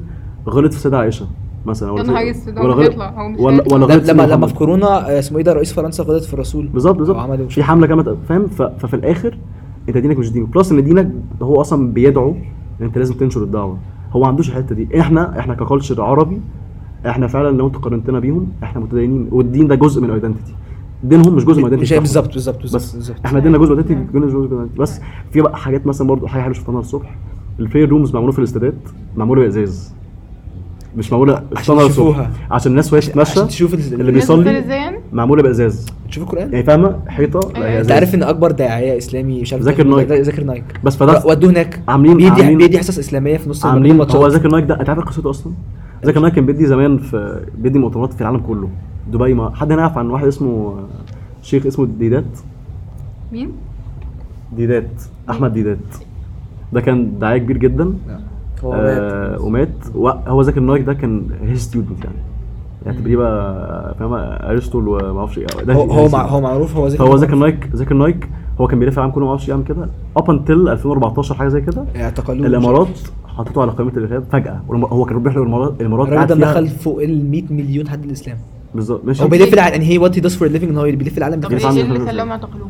[0.50, 1.28] غلط في سيدة عائشة
[1.66, 2.96] مثلا ولا مش غلط
[3.40, 3.74] ولا.
[3.74, 4.48] ولا غلط لما لما.
[4.48, 6.68] في كورونا آه، اسمه إيه ده رئيس فرنسا غلط في الرسول.
[6.68, 7.18] بالظبط بالظبط.
[7.18, 9.38] وعملوا في حملة كانت فاهم؟ ففي الآخر
[9.90, 12.30] أنت دينك مش دينك plus إن دينك هو أصلا بيدعو
[12.82, 13.78] إن أنت لازم تنشر الدعوة.
[14.12, 15.00] هو ما عندوش الحتة دي.
[15.00, 16.42] إحنا إحنا ك culture عربي
[17.08, 19.28] إحنا فعلا لو انت قارنتنا بيهم إحنا متدينين.
[19.32, 20.54] والدين ده جزء من ال identity
[21.04, 23.84] دينهم مش جزء من مش بالظبط بالظبط بالظبط بس بالظبط إحنا ديننا جزء من ال
[23.84, 25.00] identity جزء من بس
[25.32, 27.16] في بقى حاجات مثلا برضو حاجة حلوة شفتها الصبح
[27.60, 28.74] ال pray rooms معمولة في الاستادات
[29.18, 29.94] معمولة بإزاز
[30.98, 32.32] مش معمولة شفتها تشوفوها.
[32.52, 34.64] عشان الناس وهي عشان تتمشى تشوف ال- اللي بيصلي؟
[35.14, 37.82] معمولة بإزاز تشوف القرآن يعني فاهمة حيطة أيوة.
[37.82, 40.12] أنت عارف إن أكبر داعية إسلامي مش عارف ذاكر نايك.
[40.12, 44.02] ذاكر نايك بس فده ودوه هناك عاملين- بيدي عاملين- بيدي حصص إسلامية في نص عاملين.
[44.02, 45.54] هو ذاكر نايك ده أنت عارف قصته أصلا؟
[46.06, 48.70] ذاكر نايك كان بيدي زمان في بيدي مؤتمرات في العالم كله.
[49.12, 50.76] دبي ما حد هنا يعرف عن واحد اسمه
[51.42, 52.40] شيخ اسمه ديدات.
[53.32, 53.52] مين؟
[54.56, 55.78] ديدات أحمد ديدات.
[56.74, 57.94] ده كان داعيه كبير جدا.
[58.64, 59.42] هو آه مات.
[59.42, 60.28] ومات.
[60.28, 62.18] هو ذاكر نايك ده كان his student يعني.
[62.86, 65.46] يعني تقريبا بقى فاهم أرسطو وما أعرفش إيه.
[65.64, 66.26] ده هو هو, مع.
[66.26, 68.30] هو معروف هو ذاكر فهو ذاكر نايك ذاكر نايك.
[68.62, 69.90] هو كان بيلف العالم كله ما أعرفش يعمل كده.
[70.18, 71.86] up until 2014 حاجة زي كده.
[71.96, 72.48] اعتقلوه.
[72.48, 73.00] الإمارات
[73.38, 74.62] حطيته على قائمة الإرهاب فجأة.
[74.70, 78.38] هو كان بيروح الامارات الامارات الراجل ده مدخل فوق ال 100 مليون حد الإسلام.
[78.76, 79.06] بالظبط.
[79.06, 79.24] ماشي.
[79.24, 81.52] هو بيلف العالم يعني هي what he does for living إن هو بيلف العالم طب
[81.52, 82.68] إيه اللي خلاهم يعتقلوه؟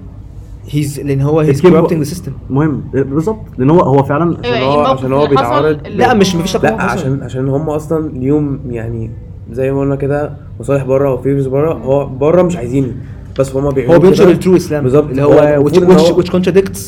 [0.69, 2.81] he's لأن هو هيز corrupting ذا سيستم مهم.
[2.93, 3.39] بالظبط.
[3.57, 6.35] لأن هو هو فعلا أيوه يعني هو- عشان هو حصل بيتعرض- اللي لا، هو- مش-
[6.35, 6.81] مفيش لا.
[6.81, 9.11] عشان عشان هم أصلا ليهم يعني
[9.51, 12.91] زي ما قلنا كده مصالح بره و favors بره هو بره مش عايزينه
[13.39, 14.33] بس هم بيعملوا هو بينشر كده.
[14.33, 15.09] ال true اسلام بالظبط.
[15.09, 16.79] اللي هو هو- which contradicts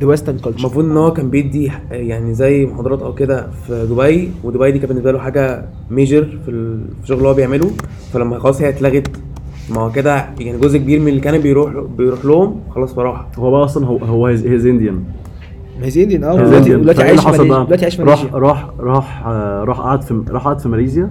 [0.00, 0.58] the western culture.
[0.58, 4.88] المفروض إن هو كان بيدي يعني زي محاضرات أو كده في دبي ودبي دي كانت
[4.92, 7.70] بالنسبة له حاجة major في ال- في الشغل اللي هو بيعمله.
[8.12, 9.10] فلما خلاص هي اتلغت
[9.70, 13.50] ما هو كده يعني جزء كبير من اللي كان بيروح بيروح لهم خلاص فراح هو
[13.50, 15.04] بقى أصلا هو هو هيز انديان
[15.82, 20.44] هيز انديان آه دلوقتي عايش؟ دلوقتي عايش راح راح راح آه، راح قعد في راح
[20.44, 21.10] قعد في ماليزيا.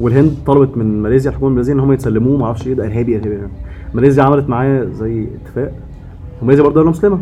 [0.00, 3.34] والهند طلبت من ماليزيا الحكومة الماليزيه إن هم يتسلموه ما أعرفش إيه ده إرهابي إرهابي.
[3.36, 3.52] ارهابي
[3.94, 5.72] ماليزيا عملت معاه زي اتفاق.
[6.42, 7.18] وماليزيا برضه دوله مسلمة.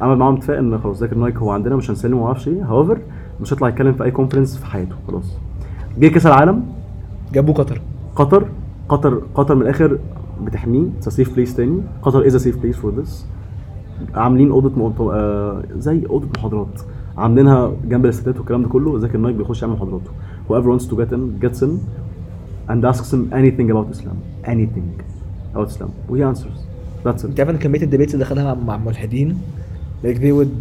[0.00, 2.64] عمل معاهم اتفاق إن خلاص ذاكر نايك هو عندنا مش هنسلمه ما أعرفش إيه.
[2.64, 2.98] however
[3.40, 5.36] مش هيطلع يتكلم في أي conference في حياته خلاص.
[5.98, 6.62] جه كأس العالم.
[7.32, 7.80] جابوه قطر.
[8.16, 8.44] قطر
[8.88, 9.98] قطر قطر من الآخر
[10.44, 10.86] بتحميه.
[11.00, 11.80] Safe place تاني.
[12.02, 13.26] قطر is safe place for this
[14.14, 16.80] عاملين أوضة مؤتم- آه زي أوضة محاضرات.
[17.18, 18.98] عاملينها جنب الاستادات والكلام ده كله.
[18.98, 20.10] ذاكر نايك بيخش يعمل محاضراته.
[20.48, 21.70] Whoever wants to get in gets in
[22.70, 24.16] and asks him anything about Islam.
[24.44, 24.86] Anything
[25.54, 25.88] about Islam.
[26.08, 26.58] و he answers.
[27.04, 27.24] That's it.
[27.24, 29.38] انت عارف إن كمية ال debates اللي دخلها مع مع ملحدين
[30.04, 30.52] like they would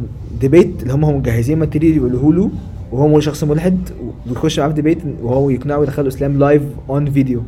[0.45, 2.49] debate اللي هم هم مجهزين material يقولوه له
[2.91, 3.89] وهو شخص ملحد
[4.30, 7.42] ويخش معاه في debate وهو يقنعه يدخله اسلام live on video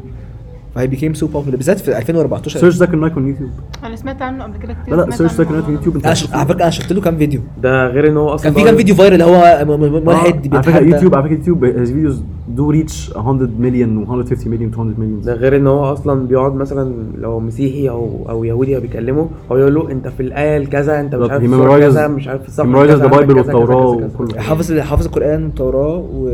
[0.75, 3.49] فهي became so popular بالذات في 2014 search ذاكر نايك on يوتيوب
[3.83, 5.55] أنا سمعت عنه قبل كده كتير لا لا search ذاكر عنه.
[5.57, 8.29] نايك on يوتيوب أنت على فكرة أنا شفت له كام فيديو ده غير إن هو
[8.29, 9.65] أصلا كان في كام فيديو viral اللي هو
[10.05, 10.79] ملحد على فكرة.
[10.79, 12.17] يوتيوب على فكرة يوتيوب his videos
[12.57, 16.55] do reach 100 million و 150 million 200 million ده غير إن هو أصلا بيقعد
[16.55, 20.99] مثلا لو مسيحي أو أو يهودي أو بيكلمه هو يقول له أنت في الآية الكذا
[20.99, 21.29] أنت مش.
[21.31, 21.43] عارف
[21.79, 24.15] كذا مش عارف كذا، كذا، والتوراة كذا، كذا.
[24.15, 24.41] وكله.
[24.41, 26.27] حافظ حافظ القرآن والتوراه و...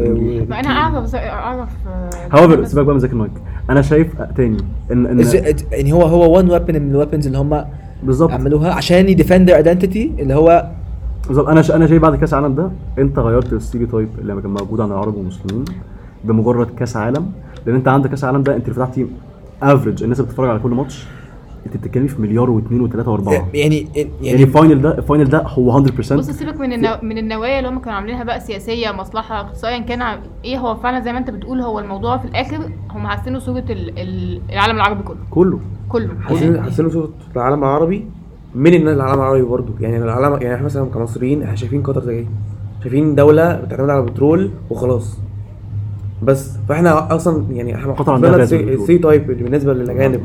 [0.51, 1.69] أنا اعرف اعرف
[2.31, 3.31] however بس- سيبك بقى من ذاكر نايك
[3.69, 4.57] أنا شايف تاني
[4.91, 5.23] ان ان
[5.71, 7.65] يعني هو هو one weapon من ال weapons اللي هم
[8.03, 10.65] بالظبط عملوها عشان ي defend identity اللي هو
[11.27, 11.63] بالظبط أنا.
[11.75, 15.15] أنا شايف بعد كأس العالم ده أنت غيرت ال stereotype اللي كان موجود عن العرب
[15.15, 15.65] والمسلمين
[16.23, 17.31] بمجرد كاس عالم.
[17.65, 19.07] لأن أنت عندك كاس العالم ده أنت فتحتي
[19.63, 21.05] average الناس اللي بتتفرج على كل ماتش
[21.65, 23.33] أنت بتتكلمي في مليار واثنين وثلاثة وأربعة.
[23.33, 26.95] يعني يعني يعني ال final ده ال final ده هو 100% بص سيبك من النو...
[27.03, 30.19] من النوايا اللي هم كانوا عاملينها بقى سياسية مصلحة اقتصاديا كان عم...
[30.45, 33.99] إيه هو فعلا زي ما أنت بتقول هو الموضوع في الآخر هم حسنوا صوره ال...
[33.99, 34.41] ال...
[34.49, 35.17] العالم العربي كله.
[35.29, 35.59] كله.
[35.89, 36.09] كله.
[36.21, 38.05] حسين حسين صوت العالم العربي.
[38.55, 42.13] من الناس العالم العربي برضه؟ يعني العالم يعني إحنا مثلا كمصريين إحنا شايفين قطر زي
[42.13, 42.25] إيه؟
[42.83, 45.17] شايفين دولة بتعتمد على البترول وخلاص.
[46.23, 47.93] بس فاحنا أصلا يعني إحنا
[48.37, 48.81] غاز بالبترول.
[48.83, 50.21] ال stereotype بالنسبة للأجانب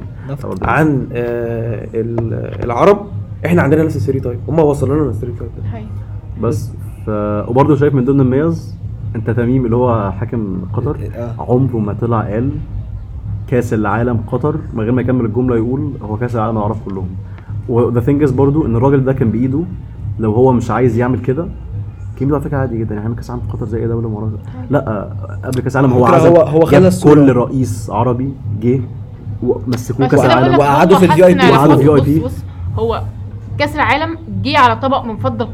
[0.62, 3.07] عن آه ال- العرب
[3.46, 5.87] إحنا عندنا نفس ال stereotype هم وصلوا لنا ال stereotype ده حقيقي.
[6.42, 6.70] بس
[7.07, 7.11] ف...
[7.48, 8.74] وبرضه شايف من ضمن الميز
[9.16, 11.35] ان تميم اللي هو حاكم قطر آه.
[11.38, 12.50] عمره ما طلع قال
[13.48, 17.09] كاس العالم قطر من غير ما يكمل الجملة يقول هو كاس العالم العرب كلهم
[17.68, 19.61] وذا ثينج از برضه إن الراجل ده كان بإيده
[20.18, 21.46] لو هو مش عايز يعمل كده
[22.26, 22.94] بيقول على فكرة عادي جدا.
[22.94, 24.30] يعني كأس العالم في قطر زي أي دولة مرة
[24.70, 25.08] لا
[25.44, 26.28] قبل كأس العالم هو عزم.
[26.28, 27.14] هو- هو الصورة.
[27.14, 28.80] كل رئيس عربي جه
[29.42, 30.58] ومسكوه كأس العالم.
[30.58, 32.24] وقعدوا في ال VIP حسن على- وقعدوا في VIP.
[32.24, 32.38] بص بص
[32.78, 33.02] هو
[33.58, 35.48] كأس العالم جه على طبق من فضة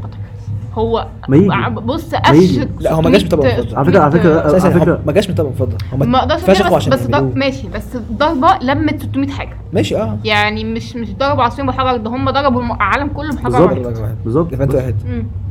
[0.73, 1.47] هو ما يجي.
[1.53, 2.15] ع- بص.
[2.15, 3.75] قش لا، هو ما جاش بطبق مفضل.
[3.75, 6.41] على فكرة- على لا، على هو ما جاش من طبق من فضة هم ما أقدرش
[6.41, 7.37] فشخوا أقول عشان بس بس ضرب.
[7.37, 9.57] ماشي بس الضربه لمت 600 حاجة.
[9.73, 10.17] ماشي آه.
[10.25, 13.97] يعني مش مش ضربوا عصفورين بحجر ده هم ضربوا الم- العالم كله بحجر بالظبط.
[13.97, 14.51] واحد بالظبط.
[14.51, 14.95] event واحد.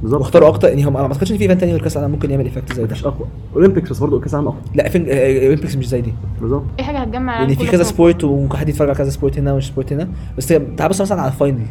[0.02, 0.20] بالظبط.
[0.20, 2.44] واختاروا أكتر يعني هم ما اعتقدش إن في event تاني غير كأس العالم ممكن يعمل
[2.44, 2.92] effect زي ده.
[2.92, 3.26] مش أقوى.
[3.56, 4.60] Olympics بس برضه كأس العالم أقوى.
[4.74, 6.14] لا فين Olympics مش زي دي.
[6.40, 6.62] بالظبط.
[6.78, 9.66] اي حاجة هتجمع يعني في كذا سبورت وممكن حد يتفرج على كذا sport هنا ومش
[9.66, 11.66] sport هنا بس تعال بص مثلا على ال final.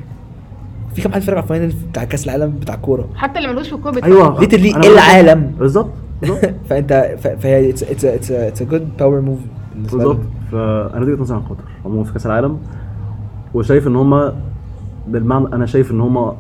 [0.98, 3.70] في كام حد يتفرج على ال final بتاع كاس العالم بتاع الكوره حتى اللي ملوش
[3.70, 4.42] في الكوره أيوه.
[4.42, 5.52] لك- العالم.
[5.60, 5.90] بالظبط
[6.22, 6.40] بالظبط.
[6.70, 9.40] فأنت فهي اتس اتس اتس اتس ا جود باور موف
[9.76, 10.18] بالظبط.
[10.52, 11.64] فأنا دي نظري عن قطر.
[11.86, 12.58] عموما في كاس العالم
[13.54, 14.32] وشايف إن هم
[15.08, 16.32] بالمعنى أنا شايف إن هم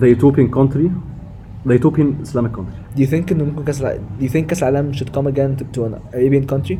[0.00, 0.88] the Ethiopian country
[1.68, 2.96] the Ethiopian Islamic country.
[2.96, 5.60] Do you think إنه ممكن كاس العالم Do you think كاس العالم should come again
[5.60, 6.76] to, to an Arabian country؟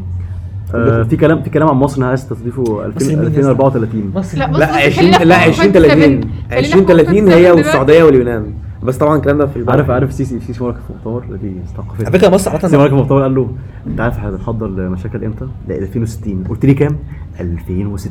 [0.75, 4.13] آه في كلام في كلام عن مصر إنها عايز تستضيفه 2000 مين يا اسطى؟ 2034
[4.15, 5.95] مصر لا لا بص 20 خلينا لا في 20 point 30 seven.
[6.01, 9.91] خلينا 20 في point 30 هي والسعودية واليونان بس طبعا الكلام ده في البلد عارف
[9.91, 10.79] عارف سيسي سيسي مره في
[11.11, 13.51] مؤتمر دي ثقافيه على فكرة مصر سيسي عامه مره في مؤتمر قال له
[13.87, 16.97] أنت عارف إحنا بنحضر لمشاكل إمتى؟ لا 2060 قلت لي كام؟
[17.41, 18.11] 2060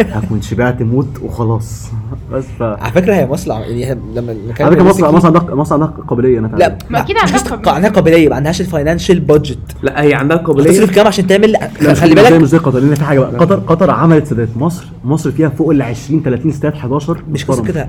[0.00, 1.88] هكون شبعت موت وخلاص.
[2.32, 5.88] بس ف على فكرة هي مصر يعني لما على فكرة مصر مصر عندها مصر عندها
[6.08, 6.78] قابلية انها لا.
[6.90, 7.72] ما أكيد عندها.
[7.72, 10.70] عندها قابلية ما عندهاش الفاينانشال بادجت لا هي عندها قابلية.
[10.70, 11.56] هتصرف كام عشان تعمل
[11.94, 13.36] خلي بالك مش زي قطر لأن في حاجة بقى.
[13.38, 17.62] قطر قطر عملت سادات مصر مصر فيها فوق ال 20 30 استاد 11 مش قصة
[17.62, 17.74] محترم.
[17.74, 17.88] كده.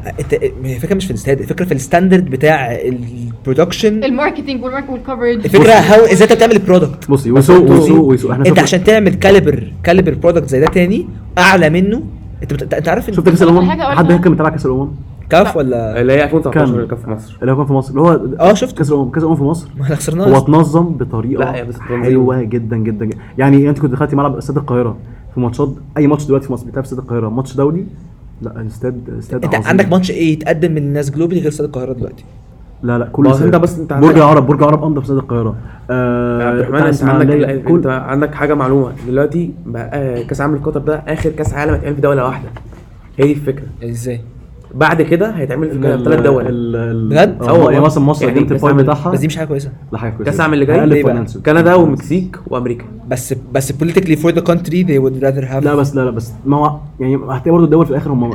[0.65, 6.23] الفكرة مش في الاستاد الفكرة في ال standard بتاع البرودكشن الماركتنج والكفرج الفكرة how إزاي
[6.23, 10.49] انت بتعمل ال product بصي ويسوق ويسوق ويسوق إحنا انت عشان تعمل caliber caliber product
[10.49, 12.01] زي ده تاني أعلى منه.
[12.43, 12.73] أنت بت...
[12.73, 14.87] أنت عارف شفت كأس الأمم؟ حد كان متابع كأس الأمم؟
[15.29, 16.75] كاف ولا؟ اللي هي 2019 كان.
[16.75, 17.37] اللي كان في مصر.
[17.41, 17.89] اللي هو كان في مصر.
[17.89, 18.77] اللي هو آه شفت.
[18.77, 19.67] كأس الامم كأس الأمم في مصر.
[19.77, 21.65] ما إحنا هو خسرناه اتنظم بطريقة.
[22.03, 23.05] حلوة جدا جدا.
[23.05, 23.17] جدا.
[23.37, 24.97] يعني أنت كنت دخلتي ملعب استاد القاهرة
[25.33, 27.85] في ماتشات أي ماتش دلوقتي في مصر بيتلعب في استاد القاهرة؟ ماتش دولي؟
[28.41, 29.67] لا الاستاد استاد أنت عظيم.
[29.67, 32.23] عندك ماتش إيه يتقدم من الناس globally غير استاد القاهرة دلوقتي؟
[32.83, 33.45] لا لا كل استاد.
[33.45, 35.55] انت بس انت برج العرب برج العرب أنضف استاد القاهرة.
[35.89, 38.91] آه عبد الرحمن أنت عندك إسماعيلية، انت كل عندك حاجة معلومة.
[39.07, 42.49] دلوقتي بقى آه، كأس عالم القطر ده آخر كأس عالم هيتعمل في دولة واحدة.
[43.17, 43.65] هي دي الفكرة.
[43.83, 44.21] إزاي؟
[44.75, 46.43] بعد كده هيتعمل في ثلاث دول
[47.09, 47.85] بجد؟ آه يعني.
[47.85, 50.35] مثلا مصر قدمت كأس البوينت بتاعها بس دي مش حاجة كويسة لا حاجة كويسة كأس
[50.39, 51.25] العالم اللي جاي.
[51.45, 55.95] كندا ومكسيك وأمريكا بس بس politically for the country they would rather have لا بس
[55.95, 58.33] لا لا بس ما هو يعني هتلاقي برضه الدول في الآخر هم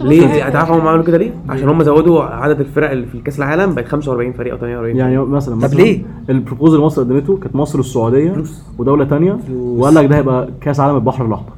[0.00, 3.38] ليه؟ أنت عارف هم عملوا كده ليه؟ عشان هم زودوا عدد الفرق اللي في كأس
[3.38, 7.02] العالم بقت 45 فريق أو 48 يعني مثلا طب مثلا ليه؟ ال proposal اللي مصر
[7.02, 8.32] قدمته كانت مصر والسعوديه.
[8.78, 9.78] ودولة تانية فلوس.
[9.80, 11.52] وقال لك ده هيبقى كأس عالم البحر الأحمر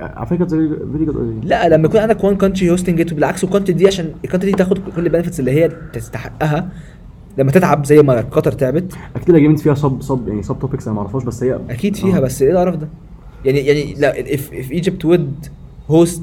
[0.00, 3.72] على فكرة very good لا لما يكون عندك one country hosting it بالعكس وال country
[3.76, 6.68] دي عشان ال country دي تاخد كل ال benefits اللي هي تستحقها.
[7.38, 8.92] لما تتعب زي ما قطر تعبت.
[9.16, 11.96] أكيد ال agreement فيها sub sub يعني sub topics أنا ما أعرفهاش بس هي أكيد
[11.96, 12.20] فيها آه.
[12.20, 12.88] بس إيه القرف ده؟
[13.44, 15.48] يعني يعني لا if if Egypt would
[15.92, 16.20] host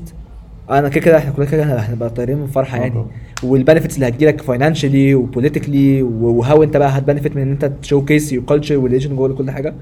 [0.69, 3.05] أنا كده كده إحنا كلنا كده هنبقى طايرين من فرحة آه يعني.
[3.43, 7.51] وال benefits اللي هتجيلك financially و politically و how أنت بقى هت benefit من إن
[7.51, 9.73] أنت تـ showcase your culture و religion جوه كل حاجة.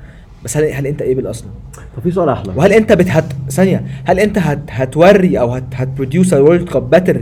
[0.45, 1.47] بس هل هل انت able أصلا؟
[1.97, 4.59] طب في سؤال أحلى وهل انت بتهت ثانية هل انت هت...
[4.69, 5.63] هتوري أو هت...
[5.73, 7.21] هت produce ال World Cup better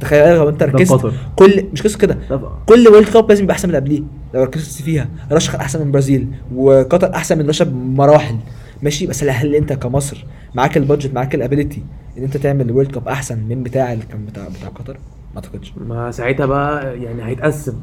[0.00, 1.12] تخيل لو انت في ركزت.
[1.36, 2.18] كل مش قصة كده.
[2.66, 4.02] كل World Cup لازم يبقى أحسن من اللي قبليه.
[4.34, 8.36] لو ركزت فيها روسيا كان أحسن من البرازيل وقطر أحسن من روسيا بمراحل.
[8.82, 11.82] ماشي؟ بس هل- هل انت كمصر معاك ال budget معاك ال ability
[12.18, 14.92] إن انت تعمل ال World Cup أحسن من بتاع اللي كان بتاع بتاع قطر؟
[15.34, 15.72] ما أعتقدش.
[15.88, 17.74] ما ساعتها بقى يعني هيتقسم.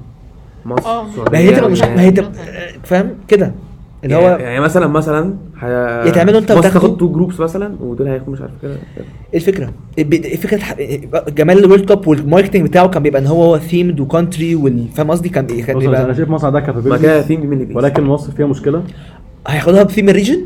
[0.66, 1.08] مصر آه.
[1.08, 1.98] السعودية، ما هي تبقى مش اليونان.
[1.98, 2.32] ما هي تبقى
[2.84, 3.52] فاهم؟ كده.
[4.16, 5.66] اللي يعني, هو يعني مثلا مثلا ه...
[6.06, 8.72] يا تعملوا أنت مصر وتاخدوا- تاخد two groups مثلا ودول هياخدوا مش عارف كده.
[9.34, 10.76] إيه الفكرة؟ الب- فكره ح-
[11.30, 14.56] جمال ال World Cup وال marketing بتاعه كان بيبقى إن هو هو themed و country
[14.96, 16.62] فاهم قصدي؟ كان إيه؟ كان بص أنا بيبقى شايف مصر عندها
[17.64, 18.84] اللي ولكن مصر فيها مشكلة.
[19.48, 20.42] هياخدوها ب theme ال region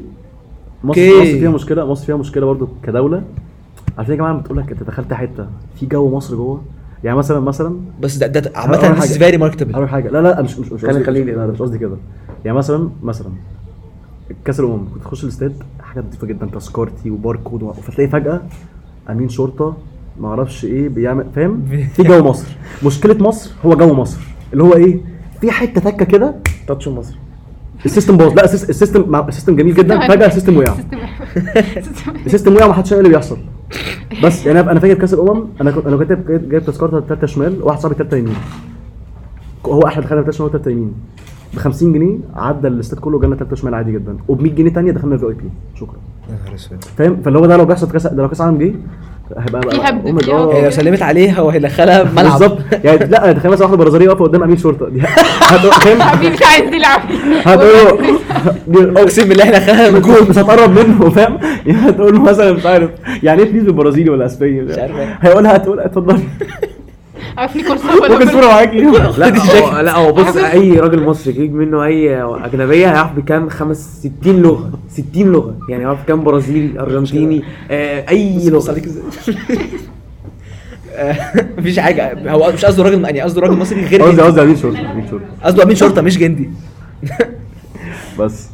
[0.83, 1.19] مصر, أوكي.
[1.21, 3.23] مصر فيها مشكلة مصر فيها مشكلة برضو كدولة.
[3.97, 5.45] عارفين يا جماعة بتقول لك أنت دخلت حتة
[5.79, 6.61] في جو مصر جوه.
[7.03, 8.93] يعني مثلا مثلا بس ده, ده عامة حاجة.
[8.99, 10.09] this very marketable اول حاجة.
[10.09, 11.95] لا لا مش مش مش خليني- لا لا، مش قصدي كده.
[12.45, 13.27] يعني مثلا مثلا
[14.45, 18.41] كأس الأمم كنت تخش الاستاد حاجة نظيفه جدا تذكرتي وباركود فتلاقي فجأة
[19.09, 19.77] أمين شرطة
[20.19, 22.47] ما أعرفش إيه بيعمل فاهم؟ في جو مصر.
[22.85, 24.19] مشكلة مصر هو جو مصر.
[24.53, 24.99] اللي هو إيه؟
[25.41, 26.35] في حتة تكة كده
[26.67, 27.15] touch مصر.
[27.85, 28.33] ال system باظ.
[28.33, 29.99] لا ال sys- ال system مع- ال system جميل جدا.
[30.09, 30.73] فجأة ال system وقع.
[32.25, 32.67] ال system وقع.
[32.71, 33.37] ما حدش إيه اللي بيحصل.
[34.23, 37.63] بس يعني أنا أنا فاكر كأس الأمم أنا كنت أنا كنت جايب تذكره ثالثه شمال
[37.63, 38.35] واحد صاحبي ثالثه يمين.
[39.65, 40.93] هو إحنا دخلنا ثالثه شمال وثالثه يمين.
[41.53, 44.17] ب 50 جنيه عدى الاستاد كله جالنا ثالثه شمال عادي جدا.
[44.27, 45.97] وب 100 جنيه ثانية دخلنا في VIP شكرا.
[46.97, 48.73] فاهم؟ فاللي هو ده لو بيحصل كاس ده لو كأس عالم جه
[49.37, 49.89] هيبقى.
[49.89, 50.29] هبد.
[50.29, 52.25] هي لو سلمت عليها وهيدخلها ملعب.
[52.39, 54.89] بالظبط يعني لا تخيل مثلا واحدة برازيلية واقفة قدام أمين شرطة.
[54.89, 55.01] دي
[56.01, 57.01] حبيبي مش عايز تلعب.
[57.45, 57.69] هتقول
[58.67, 62.65] له أقسم بالله إحنا من جول مش هتقرب منه فاهم؟ يعني هتقول له مثلا مش
[62.65, 62.89] عارف.
[63.23, 64.91] يعني إيه بليز بالبرازيلي ولا اسباني مش عارف.
[65.21, 66.19] هيقولها هتقول اتفضل
[67.37, 68.81] عارف نيكول سابا ممكن صورة معاكي
[69.17, 73.99] لا هو لا هو بص أي راجل مصري يجيب منه أي أجنبية هيعرف بكام خمس
[74.21, 75.55] 60 لغة 60 لغة.
[75.69, 78.71] يعني يعرف كام برازيلي أرجنتيني آه أي لغة.
[78.71, 79.03] عليك إزاي.
[81.57, 82.31] مفيش حاجة.
[82.31, 84.21] هو مش قصده راجل يعني قصده راجل مصري غير قصدي.
[84.21, 85.25] قصدي امين شرطة امين شرطة.
[85.43, 86.49] قصده امين شرطة مش جندي.
[88.19, 88.49] بس.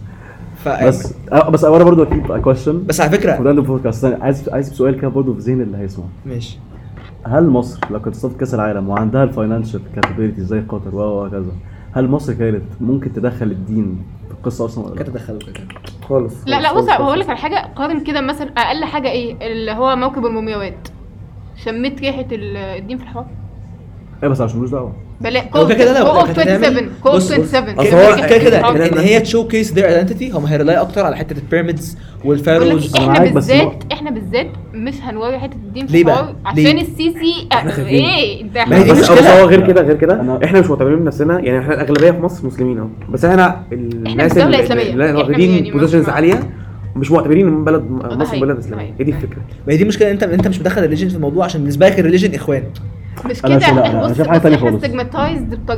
[0.83, 5.07] بس آه، بس أنا برضه أكيد question بس على فكره وده عايز عايز سؤال كده
[5.07, 6.59] برضه في ذهن اللي هيسمع ماشي.
[7.29, 11.51] هل مصر لو كانت استضافت كأس العالم وعندها ال financial capability زي قطر و وهكذا
[11.91, 15.19] هل مصر كانت ممكن تدخل الدين في القصة أصلا ولا كانت كده
[16.09, 17.19] خالص لا لا بص هقول.
[17.19, 17.73] لك على حاجة.
[17.75, 20.87] قارن كده مثلا أقل حاجة إيه؟ اللي هو موكب المومياوات.
[21.55, 23.25] شميت ريحة ال- الدين في الحوار؟
[24.23, 24.93] إيه بس عشان ملوش دعوة.
[25.21, 27.45] بلا هو كده كوب كانت هتعمل- 27 كوب بص- بص.
[27.47, 27.89] 27 أصل
[28.39, 28.93] كده هو كده كده.
[28.93, 33.31] إن هي تشو كيس ذير ايدنتيتي هم هيرلاي أكتر على حتة البيراميدز والفاروز إحنا معاك،
[33.33, 37.47] بس بالذات إحنا بالذات مش هنوري حتة الدين في ليه بقى؟ الحوار؟ عشان السيسي.
[37.87, 41.39] إيه إنت ما هي دي بس هو غير كده غير كده إحنا مش معتبرين نفسنا
[41.39, 46.13] يعني إحنا الأغلبية في مصر مسلمين أهو بس إحنا الناس اللي- واخدين يعني بوزيشنز ما-
[46.13, 46.49] عالية
[46.95, 48.39] مش معتبرين إن بلد ده مصر.
[48.39, 51.09] بلد إسلامية هي دي الفكرة ما هي دي مشكلة انت إنت مش مدخل ال religion
[51.09, 52.63] في الموضوع عشان بالنسبة لك ال religion إخوان
[53.25, 54.83] مش أنا كده إحنا شايف تانية إحنا خالص.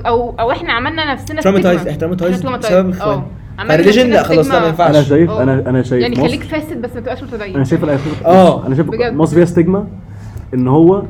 [0.06, 3.23] أو أو إحنا عملنا نفسنا traumatized إحنا بسبب.
[3.60, 4.67] عملنا فال religion لا خلاص لا ما.
[4.67, 5.32] ينفعش أنا شايف.
[5.32, 8.67] أنا أنا شايف يعني خليك فاسد بس ما تبقاش متدين أنا شايف الأخير آه.
[8.67, 8.88] أنا شايف.
[9.13, 9.88] مصر فيها stigma
[10.54, 11.04] إن هو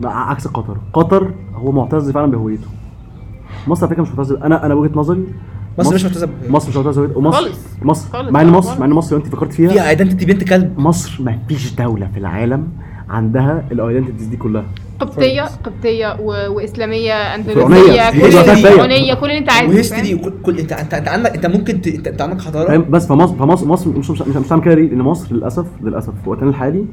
[0.00, 2.66] مع عكس قطر قطر هو معتز فعلا بهويته
[3.66, 5.24] مصر على فكرة مش معتز أنا أنا وجهه نظري
[5.78, 6.28] مصر مش بهويتها.
[6.48, 7.58] مصر مش معتز ومصر خالص.
[7.82, 8.30] مصر.
[8.32, 8.80] مع إن مصر.
[8.80, 12.08] مع إن مصر لو أنت فكرت فيها فيها identity بنت كلب مصر ما فيش دولة
[12.14, 12.68] في العالم
[13.10, 14.64] عندها ال identities دي كلها
[15.04, 16.54] قبطية قبطية و...
[16.56, 18.08] وإسلامية فرعونية.
[18.08, 18.54] اندلسيه.
[18.70, 21.86] فرعونيه كل اللي أنت عايزه و history كل انت انت أنت عندك أنت ممكن ت...
[21.86, 24.88] أنت, انت عندك حضارة بس فمصر فمصر مصر مش مش مش, مش هعمل كده ليه؟
[24.88, 26.84] لأن مصر للاسف للأسف في وقتنا الحالي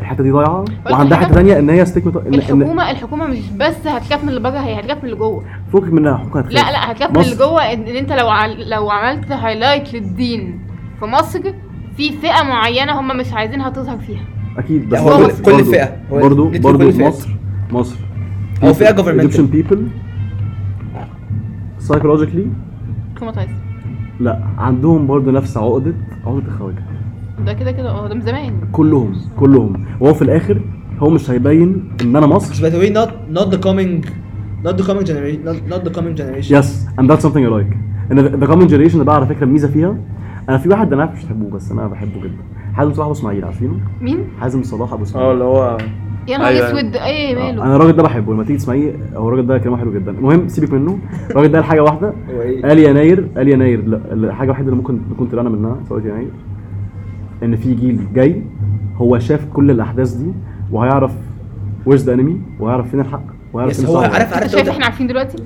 [0.00, 3.86] الحتة دي ضايعة وعندها؟ حتة ثانية إن هي stick ان إن الحكومة الحكومة مش بس
[3.86, 7.10] هتخاف من اللي بره هي هتخاف من اللي جوه فوق منها حكومة لا لا هتخاف
[7.10, 8.70] من اللي جوه ان إن أنت لو عل...
[8.70, 10.60] لو عملت highlight للدين
[11.00, 11.40] في مصر
[11.96, 14.24] في فئة معينة هم مش عايزينها تظهر فيها
[14.58, 15.74] أكيد بس هو برضو- كل-
[16.10, 17.08] برضو- برضو كل فئة.
[17.08, 17.28] مصر
[17.72, 17.96] مصر.
[18.62, 19.30] أو فئة governmental.
[19.30, 19.78] Egyptian people.
[21.88, 22.46] Psychologically
[23.16, 23.50] traumatized
[24.20, 25.94] لا عندهم برضو نفس عقدة
[26.26, 26.82] عقدة الخواجة
[27.46, 28.52] ده كده كده آه ده من زمان.
[28.72, 29.84] كلهم كلهم.
[30.00, 30.60] وهو في الآخر
[30.98, 32.54] هو مش هيبين إن أنا مصر.
[32.54, 34.06] By the way not not the coming
[34.66, 36.52] not the coming generation not, not the coming generation.
[36.52, 37.76] يس and that's something I like.
[38.12, 39.96] ان the coming generation ده بقى على فكرة الميزه فيها.
[40.48, 42.36] أنا في واحد أنا عارف مش بتحبوه بس أنا بحبه جدا.
[42.76, 45.78] حازم صلاح أبو إسماعيل عارفينه مين؟ حازم صلاح أبو إسماعيل آه اللي هو
[46.28, 46.66] يا نهار أيوة.
[46.70, 49.76] أسود إيه آه، ماله؟ أنا الراجل ده بحبه لما تيجي تسمعيه هو الراجل ده كلامه
[49.76, 50.98] حلو جدا المهم سيبك منه
[51.30, 54.76] الراجل ده قال حاجة واحدة هو إيه؟ قال يناير قال يناير لا الحاجة الوحيدة اللي
[54.78, 56.30] ممكن نكون طلعنا منها سواء يناير
[57.42, 58.42] إن في جيل جاي
[58.96, 60.32] هو شاف كل الأحداث دي
[60.72, 61.12] وهيعرف
[61.86, 64.12] where's the enemy وهيعرف فين الحق وهيعرف فين هو الصح.
[64.14, 65.42] عارف عارف شايف إحنا عارفين دلوقتي؟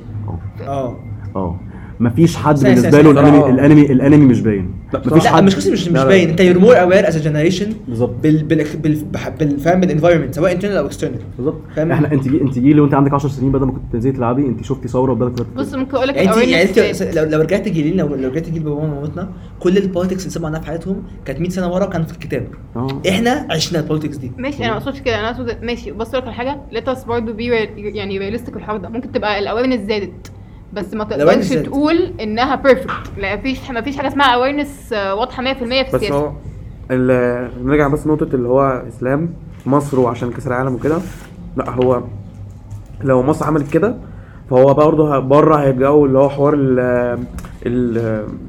[0.66, 0.96] آه
[1.36, 1.56] آه
[2.00, 3.10] مفيش حد بالنسبة له.
[3.10, 3.50] ال enemy آه.
[3.50, 4.70] ال enemy ال enemy مش باين.
[4.94, 5.42] مفيش لا حد.
[5.42, 5.88] مش مش مش.
[5.88, 6.28] باين.
[6.28, 8.14] انت you're more aware as a generation بالظبط.
[8.22, 11.22] بال بال بال بال- بال فاهم؟ بال environment سواء internal أو external.
[11.36, 11.60] بالظبط.
[11.76, 14.46] فاهم؟ إحنا انت جي انت جيلي وانت عندك 10 سنين بدل ما كنت تنزلي تلعبي
[14.46, 17.68] انت شفتي ثورة وبدل كنت بص ممكن أقول لك يعني انت يعني لو لو رجعت
[17.68, 19.28] جيلين لو لو رجعت جيل بابانا ومامتنا
[19.60, 22.46] كل ال politics اللي سمعوا عنها في حياتهم كانت 100 سنة ورا وكانت في الكتاب.
[22.76, 23.02] آه.
[23.08, 24.32] إحنا عشنا ال politics دي.
[24.38, 25.20] ماشي أنا ما أقصدش كده.
[25.20, 25.92] أنا اقصد ماشي.
[25.92, 26.60] بص لك على حاجة.
[26.72, 27.44] let's برضه be
[27.76, 28.88] يعني realistic الحوار ده.
[28.88, 30.30] ممكن تبقى ال awareness زادت.
[30.72, 31.48] بس ما تقدرش.
[31.52, 36.14] تقول إنها perfect لا مفيش مفيش حاجة اسمها awareness واضحة 100% في بس السياسة.
[36.16, 36.32] هو
[36.90, 39.30] ال- نرجع بس نقطة اللي هو إسلام
[39.66, 40.98] مصر وعشان كأس العالم وكده.
[41.56, 42.02] لا هو
[43.04, 43.94] لو مصر عملت كده
[44.50, 46.78] فهو برضه بره هيرجعوا اللي هو حوار ال
[47.66, 47.98] ال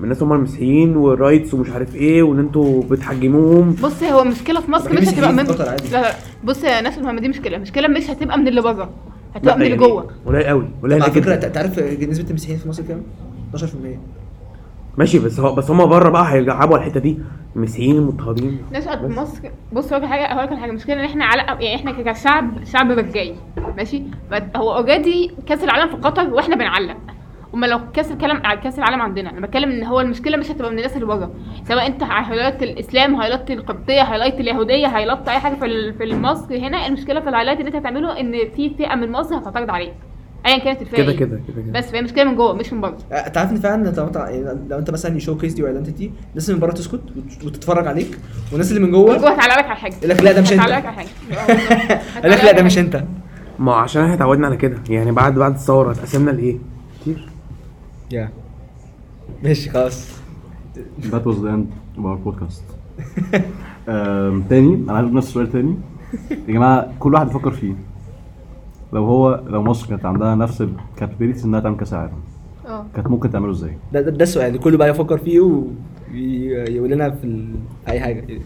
[0.03, 3.75] الناس هم المسيحيين والرايتس ومش عارف إيه وإن أنتوا بتحجموهم.
[3.83, 5.43] بص هو المشكلة في مصر ما مش هتبقى من.
[5.43, 8.89] لا لا بص يا ناس المهم دي مشكله المشكلة مش هتبقى من اللي بره.
[9.35, 10.07] اللي يعني جوه.
[10.25, 13.03] قليل قوي قليل على فكرة انت عارف نسبة المسيحيين في مصر كام؟
[13.57, 13.65] 12%
[14.97, 17.17] ماشي بس هو بس هم بره بقى هيلعبوا على الحتة دي.
[17.55, 19.17] المسيحيين المضطهدين نشأت بس.
[19.17, 23.35] مصر بص هقول حاجة هقول حاجة المشكلة إن إحنا على يعني إحنا كشعب شعب رجالي
[23.77, 24.03] ماشي؟
[24.55, 26.97] هو already كأس العالم في قطر وإحنا بنعلق.
[27.53, 29.29] اما لو كأس الكلام على كأس العالم عندنا.
[29.29, 31.31] أنا بتكلم إن هو المشكلة مش هتبقى من الناس اللي بره.
[31.67, 36.57] سواء أنت highlight الإسلام highlight القبطية highlight اليهودية highlight أي حاجة في ال- في مصر
[36.57, 39.93] هنا المشكلة في ال highlight اللي أنت هتعمله إن في فئة من مصر هتعترض عليك.
[40.45, 41.17] ايا كانت الفئة كده إيه.
[41.17, 41.71] كده كده كده.
[41.79, 42.97] بس فهي مشكلة من جوه مش من بره.
[43.11, 44.17] آه، أنت عارف إن فعلا لو انت
[44.69, 48.17] لو أنت مثلا you showcase your identity الناس اللي من بره تسكت وت- وتتفرج عليك
[48.51, 49.95] والناس اللي من من جوه جوه هتعلق لك على حاجة.
[49.95, 50.61] يقول لك لا ده مش أنت.
[50.61, 51.07] هتعلق لك على حاجة.
[52.23, 53.03] قال لك لا ده مش أنت.
[53.59, 54.77] ما عشان إحنا اتعودنا على كده.
[54.89, 56.57] يعني بعد بعد الثورة اتقسمنا لإيه؟
[57.01, 57.29] كتير.
[58.11, 58.29] يا
[59.43, 60.07] ماشي خلاص
[61.11, 62.63] That was the end of our podcast.
[63.87, 65.75] um, تاني أنا عايز نفس السؤال تاني
[66.31, 67.73] يا جماعة كل واحد يفكر فيه
[68.93, 72.11] لو هو لو مصر كانت عندها نفس الكابابيلتيز إنها تعمل كأس عالم
[72.67, 76.89] آه كانت ممكن تعمله إزاي؟ ده, ده, ده السؤال اللي كله بقى يفكر فيه ويقول
[76.89, 77.55] لنا في, ال...
[77.85, 78.39] في أي حاجة في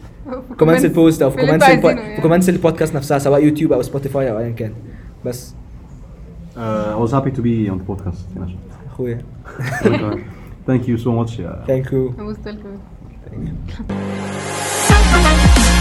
[0.59, 1.82] comments ال post أو في comments الب...
[1.82, 2.22] في يعني.
[2.22, 4.74] comments البودكاست نفسها سواء يوتيوب أو سبوتيفاي أو ايا كان
[5.26, 5.53] بس
[6.55, 8.22] Uh, I was happy to be on the podcast.
[10.66, 11.39] Thank you so much.
[11.39, 11.66] Yeah.
[11.66, 12.14] Thank you.
[13.30, 13.78] Thank
[15.68, 15.72] you.